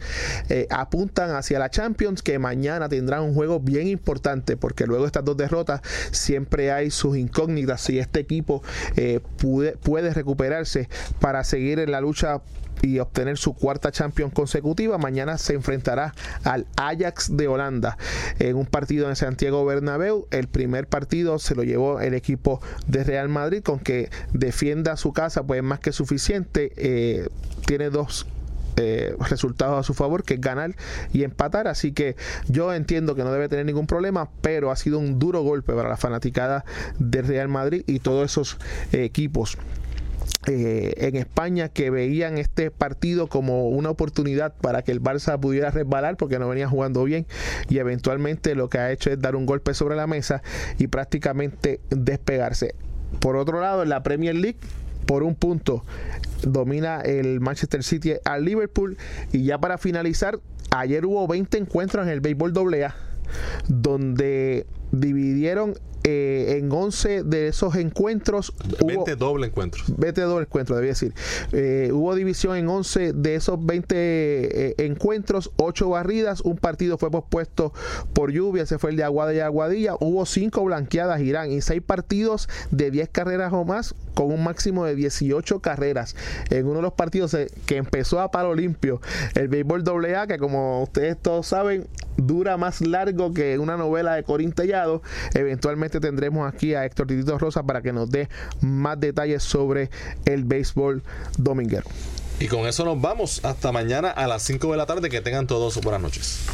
[0.49, 5.07] eh, apuntan hacia la Champions que mañana tendrán un juego bien importante porque luego de
[5.07, 8.63] estas dos derrotas siempre hay sus incógnitas si este equipo
[8.95, 12.41] eh, puede, puede recuperarse para seguir en la lucha
[12.82, 14.97] y obtener su cuarta Champions consecutiva.
[14.97, 16.13] Mañana se enfrentará
[16.43, 17.97] al Ajax de Holanda
[18.39, 20.28] en un partido en Santiago Bernabéu.
[20.32, 25.13] El primer partido se lo llevó el equipo de Real Madrid, con que defienda su
[25.13, 26.71] casa, pues más que suficiente.
[26.75, 27.28] Eh,
[27.65, 28.28] tiene dos
[28.80, 30.75] eh, resultados a su favor, que ganar
[31.11, 31.67] y empatar.
[31.67, 32.15] Así que
[32.47, 35.89] yo entiendo que no debe tener ningún problema, pero ha sido un duro golpe para
[35.89, 36.63] la fanaticada
[36.99, 38.57] de Real Madrid y todos esos
[38.91, 39.57] equipos
[40.47, 45.71] eh, en España que veían este partido como una oportunidad para que el Barça pudiera
[45.71, 47.25] resbalar porque no venía jugando bien
[47.69, 50.41] y eventualmente lo que ha hecho es dar un golpe sobre la mesa
[50.78, 52.75] y prácticamente despegarse.
[53.19, 54.57] Por otro lado, en la Premier League
[55.05, 55.84] por un punto
[56.43, 58.97] domina el Manchester City al Liverpool
[59.32, 60.39] y ya para finalizar,
[60.71, 62.95] ayer hubo 20 encuentros en el béisbol AA
[63.67, 65.75] donde dividieron
[66.09, 68.53] eh, en 11 de esos encuentros.
[68.85, 69.93] 20 doble encuentros.
[69.97, 71.13] 20 doble encuentros, debía decir.
[71.51, 77.11] Eh, hubo división en 11 de esos 20 eh, encuentros, 8 barridas, un partido fue
[77.11, 77.73] pospuesto
[78.13, 81.81] por lluvia, se fue el de Aguada y Aguadilla, hubo 5 blanqueadas Irán y 6
[81.81, 86.15] partidos de 10 carreras o más con un máximo de 18 carreras.
[86.49, 87.35] En uno de los partidos
[87.65, 89.01] que empezó a palo limpio,
[89.35, 91.85] el béisbol AA, que como ustedes todos saben,
[92.17, 94.76] dura más largo que una novela de Corín Tellado.
[95.34, 98.30] Eventualmente tendremos aquí a Héctor Titito Rosa para que nos dé
[98.61, 99.89] más detalles sobre
[100.25, 101.03] el béisbol
[101.38, 101.86] dominguero.
[102.39, 103.43] Y con eso nos vamos.
[103.43, 105.09] Hasta mañana a las 5 de la tarde.
[105.09, 106.45] Que tengan todos buenas noches.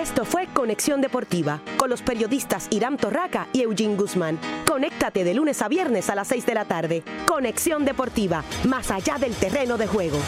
[0.00, 4.38] Esto fue Conexión Deportiva con los periodistas Irán Torraca y Eugene Guzmán.
[4.64, 7.02] Conéctate de lunes a viernes a las 6 de la tarde.
[7.26, 10.18] Conexión Deportiva, más allá del terreno de juego.